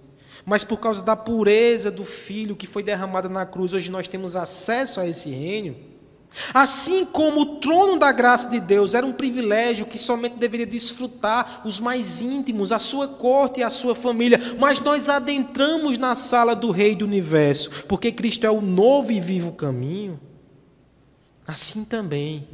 mas 0.44 0.62
por 0.62 0.78
causa 0.78 1.02
da 1.02 1.16
pureza 1.16 1.90
do 1.90 2.04
Filho 2.04 2.56
que 2.56 2.66
foi 2.66 2.82
derramada 2.82 3.28
na 3.28 3.44
cruz, 3.44 3.72
hoje 3.72 3.90
nós 3.90 4.06
temos 4.08 4.36
acesso 4.36 5.00
a 5.00 5.06
esse 5.06 5.30
reino. 5.30 5.76
Assim 6.52 7.04
como 7.06 7.40
o 7.40 7.46
trono 7.56 7.98
da 7.98 8.12
graça 8.12 8.50
de 8.50 8.60
Deus 8.60 8.94
era 8.94 9.06
um 9.06 9.12
privilégio 9.12 9.86
que 9.86 9.96
somente 9.96 10.36
deveria 10.36 10.66
desfrutar 10.66 11.62
os 11.64 11.80
mais 11.80 12.20
íntimos, 12.20 12.72
a 12.72 12.78
sua 12.78 13.08
corte 13.08 13.60
e 13.60 13.62
a 13.62 13.70
sua 13.70 13.94
família, 13.94 14.38
mas 14.58 14.78
nós 14.80 15.08
adentramos 15.08 15.96
na 15.96 16.14
sala 16.14 16.54
do 16.54 16.70
Rei 16.70 16.94
do 16.94 17.06
universo, 17.06 17.84
porque 17.88 18.12
Cristo 18.12 18.44
é 18.44 18.50
o 18.50 18.60
novo 18.60 19.12
e 19.12 19.20
vivo 19.20 19.52
caminho. 19.52 20.20
Assim 21.46 21.84
também 21.84 22.46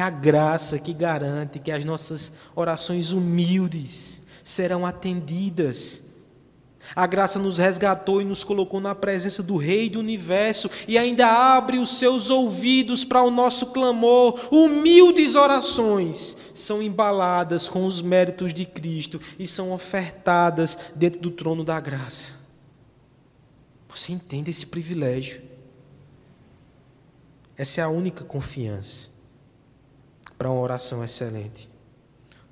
é 0.00 0.02
a 0.02 0.10
graça 0.10 0.78
que 0.78 0.92
garante 0.92 1.58
que 1.58 1.70
as 1.70 1.84
nossas 1.84 2.32
orações 2.54 3.10
humildes 3.10 4.20
serão 4.44 4.86
atendidas. 4.86 6.04
A 6.96 7.06
graça 7.06 7.38
nos 7.38 7.58
resgatou 7.58 8.22
e 8.22 8.24
nos 8.24 8.42
colocou 8.42 8.80
na 8.80 8.94
presença 8.94 9.42
do 9.42 9.56
Rei 9.56 9.90
do 9.90 9.98
universo 9.98 10.70
e 10.86 10.96
ainda 10.96 11.26
abre 11.26 11.78
os 11.78 11.98
seus 11.98 12.30
ouvidos 12.30 13.04
para 13.04 13.22
o 13.22 13.30
nosso 13.30 13.66
clamor. 13.72 14.38
Humildes 14.50 15.34
orações 15.34 16.36
são 16.54 16.82
embaladas 16.82 17.68
com 17.68 17.84
os 17.84 18.00
méritos 18.00 18.54
de 18.54 18.64
Cristo 18.64 19.20
e 19.38 19.46
são 19.46 19.72
ofertadas 19.72 20.78
dentro 20.94 21.20
do 21.20 21.30
trono 21.30 21.62
da 21.62 21.78
graça. 21.78 22.34
Você 23.88 24.12
entende 24.12 24.50
esse 24.50 24.66
privilégio? 24.66 25.42
Essa 27.56 27.80
é 27.80 27.84
a 27.84 27.88
única 27.88 28.24
confiança 28.24 29.17
para 30.38 30.48
uma 30.48 30.60
oração 30.60 31.04
excelente. 31.04 31.68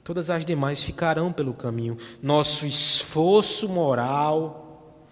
Todas 0.03 0.29
as 0.29 0.45
demais 0.45 0.83
ficarão 0.83 1.33
pelo 1.33 1.55
caminho. 1.55 1.97
Nosso 2.21 2.67
esforço 2.67 3.69
moral, 3.69 5.03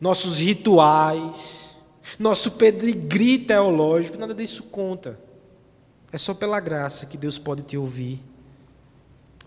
nossos 0.00 0.38
rituais, 0.38 1.76
nosso 2.18 2.52
pedigree 2.52 3.38
teológico, 3.38 4.18
nada 4.18 4.34
disso 4.34 4.64
conta. 4.64 5.18
É 6.12 6.18
só 6.18 6.34
pela 6.34 6.60
graça 6.60 7.06
que 7.06 7.16
Deus 7.16 7.38
pode 7.38 7.62
te 7.62 7.76
ouvir. 7.76 8.22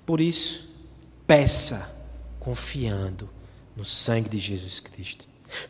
Por 0.05 0.19
isso, 0.19 0.69
peça 1.25 2.07
confiando 2.39 3.29
no 3.75 3.85
sangue 3.85 4.29
de 4.29 4.39
Jesus 4.39 4.79
Cristo. 4.79 5.27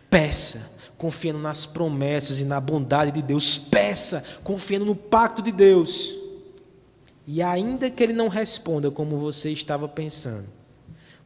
Peça 0.10 0.80
confiando 0.98 1.40
nas 1.40 1.66
promessas 1.66 2.40
e 2.40 2.46
na 2.46 2.60
bondade 2.60 3.12
de 3.12 3.22
Deus. 3.22 3.58
Peça 3.58 4.24
confiando 4.44 4.86
no 4.86 4.96
pacto 4.96 5.42
de 5.42 5.52
Deus. 5.52 6.23
E 7.26 7.42
ainda 7.42 7.90
que 7.90 8.04
ele 8.04 8.14
não 8.14 8.28
responda 8.28 8.92
como 8.92 9.18
você 9.18 9.52
estava 9.52 9.88
pensando, 9.88 10.48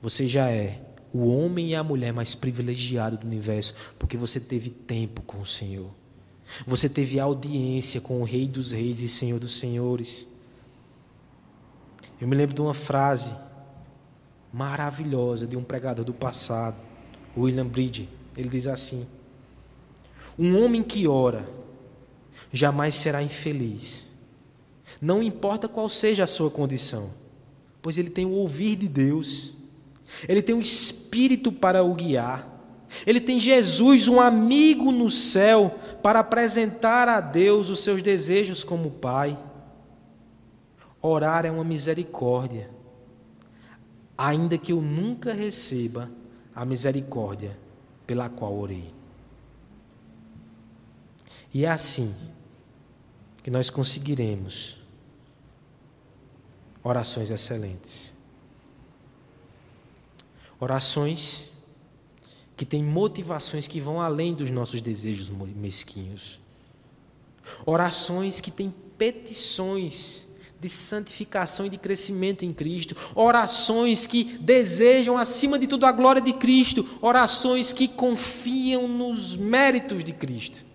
você 0.01 0.27
já 0.27 0.49
é 0.49 0.81
o 1.13 1.27
homem 1.27 1.71
e 1.71 1.75
a 1.75 1.83
mulher 1.83 2.13
mais 2.13 2.35
privilegiado 2.35 3.17
do 3.17 3.25
universo, 3.25 3.75
porque 3.97 4.15
você 4.15 4.39
teve 4.39 4.69
tempo 4.69 5.21
com 5.23 5.39
o 5.39 5.45
Senhor. 5.45 5.89
Você 6.65 6.87
teve 6.87 7.19
audiência 7.19 7.99
com 7.99 8.21
o 8.21 8.23
Rei 8.23 8.47
dos 8.47 8.71
Reis 8.71 9.01
e 9.01 9.09
Senhor 9.09 9.39
dos 9.39 9.57
Senhores. 9.57 10.27
Eu 12.21 12.27
me 12.27 12.35
lembro 12.35 12.55
de 12.55 12.61
uma 12.61 12.73
frase 12.73 13.35
maravilhosa 14.51 15.45
de 15.45 15.57
um 15.57 15.63
pregador 15.63 16.05
do 16.05 16.13
passado, 16.13 16.77
William 17.35 17.67
Bridge. 17.67 18.09
Ele 18.35 18.49
diz 18.49 18.67
assim: 18.67 19.07
Um 20.37 20.63
homem 20.63 20.83
que 20.83 21.07
ora 21.07 21.47
jamais 22.51 22.95
será 22.95 23.21
infeliz. 23.21 24.06
Não 25.01 25.21
importa 25.21 25.67
qual 25.67 25.89
seja 25.89 26.23
a 26.23 26.27
sua 26.27 26.49
condição, 26.49 27.11
pois 27.81 27.97
ele 27.97 28.09
tem 28.09 28.25
o 28.25 28.31
ouvir 28.31 28.75
de 28.75 28.87
Deus, 28.87 29.53
ele 30.27 30.41
tem 30.41 30.55
o 30.55 30.61
Espírito 30.61 31.51
para 31.51 31.83
o 31.83 31.93
guiar, 31.93 32.57
ele 33.05 33.19
tem 33.19 33.39
Jesus, 33.39 34.07
um 34.07 34.19
amigo 34.19 34.91
no 34.91 35.09
céu, 35.09 35.77
para 36.01 36.19
apresentar 36.19 37.07
a 37.07 37.19
Deus 37.19 37.69
os 37.69 37.83
seus 37.83 38.01
desejos 38.01 38.63
como 38.63 38.91
Pai. 38.91 39.37
Orar 41.01 41.45
é 41.45 41.51
uma 41.51 41.63
misericórdia, 41.63 42.69
ainda 44.17 44.57
que 44.57 44.71
eu 44.71 44.81
nunca 44.81 45.33
receba 45.33 46.09
a 46.55 46.65
misericórdia 46.65 47.57
pela 48.07 48.29
qual 48.29 48.57
orei. 48.57 48.91
E 51.53 51.65
é 51.65 51.69
assim 51.69 52.15
que 53.43 53.51
nós 53.51 53.69
conseguiremos 53.69 54.76
orações 56.87 57.29
excelentes. 57.29 58.15
Orações 60.59 61.51
que 62.55 62.65
têm 62.65 62.83
motivações 62.83 63.67
que 63.67 63.79
vão 63.79 64.01
além 64.01 64.33
dos 64.33 64.49
nossos 64.49 64.81
desejos 64.81 65.29
mesquinhos. 65.29 66.39
Orações 67.65 68.39
que 68.39 68.49
têm 68.49 68.73
petições 68.97 70.25
de 70.59 70.69
santificação 70.69 71.67
e 71.67 71.69
de 71.69 71.77
crescimento 71.77 72.43
em 72.43 72.51
Cristo, 72.51 72.95
orações 73.13 74.07
que 74.07 74.23
desejam 74.39 75.15
acima 75.15 75.59
de 75.59 75.67
tudo 75.67 75.85
a 75.85 75.91
glória 75.91 76.21
de 76.21 76.33
Cristo, 76.33 76.97
orações 76.99 77.71
que 77.71 77.87
confiam 77.87 78.87
nos 78.87 79.35
méritos 79.35 80.03
de 80.03 80.13
Cristo. 80.13 80.65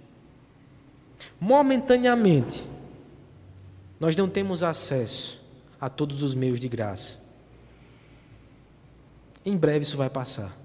Momentaneamente, 1.41 2.65
nós 3.99 4.15
não 4.15 4.29
temos 4.29 4.63
acesso 4.63 5.42
a 5.83 5.89
todos 5.89 6.23
os 6.23 6.33
meios 6.33 6.61
de 6.61 6.69
graça. 6.69 7.21
Em 9.45 9.57
breve 9.57 9.83
isso 9.83 9.97
vai 9.97 10.09
passar. 10.09 10.57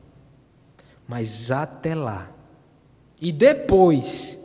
Mas 1.08 1.50
até 1.50 1.96
lá, 1.96 2.32
e 3.20 3.32
depois, 3.32 4.38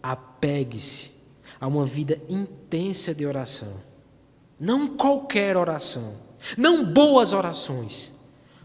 apegue-se 0.00 1.14
a 1.60 1.66
uma 1.66 1.84
vida 1.84 2.22
intensa 2.28 3.12
de 3.12 3.26
oração. 3.26 3.82
Não 4.60 4.96
qualquer 4.96 5.56
oração, 5.56 6.14
não 6.56 6.84
boas 6.84 7.32
orações, 7.32 8.12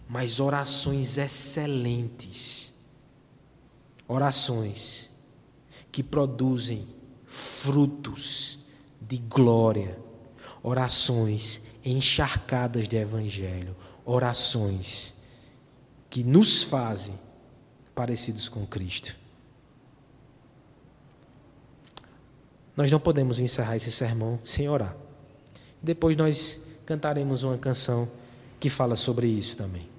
mas 0.07 0.39
orações 0.39 1.17
excelentes. 1.17 2.71
Orações 4.07 5.09
que 5.91 6.03
produzem 6.03 6.87
frutos 7.25 8.59
de 9.01 9.17
glória 9.17 10.05
orações 10.63 11.67
encharcadas 11.83 12.87
de 12.87 12.97
evangelho, 12.97 13.75
orações 14.05 15.15
que 16.09 16.23
nos 16.23 16.63
fazem 16.63 17.17
parecidos 17.93 18.47
com 18.49 18.65
Cristo. 18.65 19.15
Nós 22.75 22.91
não 22.91 22.99
podemos 22.99 23.39
encerrar 23.39 23.75
esse 23.75 23.91
sermão 23.91 24.39
sem 24.45 24.69
orar. 24.69 24.95
Depois 25.81 26.15
nós 26.15 26.67
cantaremos 26.85 27.43
uma 27.43 27.57
canção 27.57 28.09
que 28.59 28.69
fala 28.69 28.95
sobre 28.95 29.27
isso 29.27 29.57
também. 29.57 29.89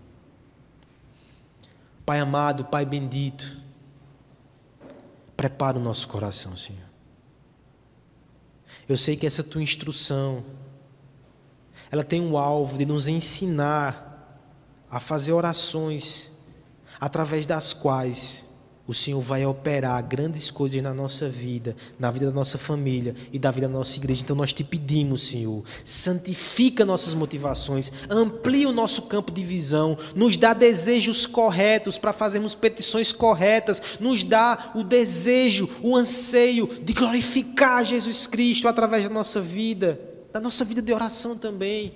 Pai 2.06 2.20
amado, 2.20 2.64
Pai 2.64 2.86
bendito, 2.86 3.60
prepara 5.36 5.76
o 5.76 5.80
nosso 5.80 6.08
coração, 6.08 6.56
Senhor. 6.56 6.87
Eu 8.88 8.96
sei 8.96 9.16
que 9.16 9.26
essa 9.26 9.44
tua 9.44 9.62
instrução, 9.62 10.42
ela 11.90 12.02
tem 12.02 12.20
um 12.20 12.38
alvo 12.38 12.78
de 12.78 12.86
nos 12.86 13.06
ensinar 13.06 14.08
a 14.90 14.98
fazer 14.98 15.32
orações 15.32 16.32
através 16.98 17.44
das 17.44 17.74
quais 17.74 18.47
o 18.88 18.94
Senhor 18.94 19.20
vai 19.20 19.44
operar 19.44 20.02
grandes 20.02 20.50
coisas 20.50 20.82
na 20.82 20.94
nossa 20.94 21.28
vida, 21.28 21.76
na 21.98 22.10
vida 22.10 22.24
da 22.24 22.32
nossa 22.32 22.56
família 22.56 23.14
e 23.30 23.38
da 23.38 23.50
vida 23.50 23.68
da 23.68 23.74
nossa 23.74 23.98
igreja. 23.98 24.22
Então 24.22 24.34
nós 24.34 24.50
te 24.50 24.64
pedimos, 24.64 25.26
Senhor, 25.26 25.62
santifica 25.84 26.86
nossas 26.86 27.12
motivações, 27.12 27.92
amplia 28.08 28.66
o 28.66 28.72
nosso 28.72 29.02
campo 29.02 29.30
de 29.30 29.44
visão, 29.44 29.98
nos 30.16 30.38
dá 30.38 30.54
desejos 30.54 31.26
corretos 31.26 31.98
para 31.98 32.14
fazermos 32.14 32.54
petições 32.54 33.12
corretas, 33.12 33.82
nos 34.00 34.24
dá 34.24 34.72
o 34.74 34.82
desejo, 34.82 35.68
o 35.82 35.94
anseio 35.94 36.66
de 36.82 36.94
glorificar 36.94 37.84
Jesus 37.84 38.26
Cristo 38.26 38.68
através 38.68 39.04
da 39.04 39.10
nossa 39.10 39.38
vida, 39.38 40.00
da 40.32 40.40
nossa 40.40 40.64
vida 40.64 40.80
de 40.80 40.94
oração 40.94 41.36
também. 41.36 41.92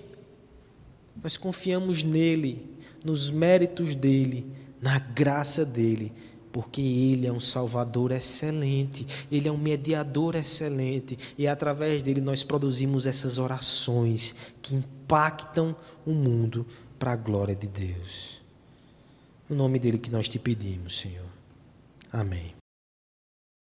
Nós 1.23 1.39
confiamos 1.39 2.05
nele, 2.05 2.71
nos 3.03 3.31
méritos 3.31 3.95
dele, 3.95 4.47
na 4.79 4.99
graça 4.99 5.65
dele 5.65 6.13
porque 6.53 6.81
Ele 6.81 7.27
é 7.27 7.33
um 7.33 7.41
Salvador 7.41 8.13
excelente, 8.13 9.07
Ele 9.31 9.49
é 9.49 9.53
um 9.53 9.59
mediador 9.59 10.37
excelente, 10.37 11.19
e 11.37 11.49
através 11.49 12.03
dele 12.03 12.21
nós 12.21 12.45
produzimos 12.45 13.07
essas 13.07 13.39
orações 13.39 14.37
que 14.61 14.75
impactam 14.75 15.75
o 16.07 16.13
mundo 16.13 16.67
para 16.99 17.13
a 17.13 17.17
glória 17.17 17.55
de 17.55 17.67
Deus. 17.67 18.43
No 19.49 19.57
nome 19.57 19.79
dele 19.79 19.99
que 19.99 20.11
nós 20.11 20.29
te 20.29 20.39
pedimos, 20.39 20.99
Senhor. 20.99 21.27
Amém. 22.13 22.62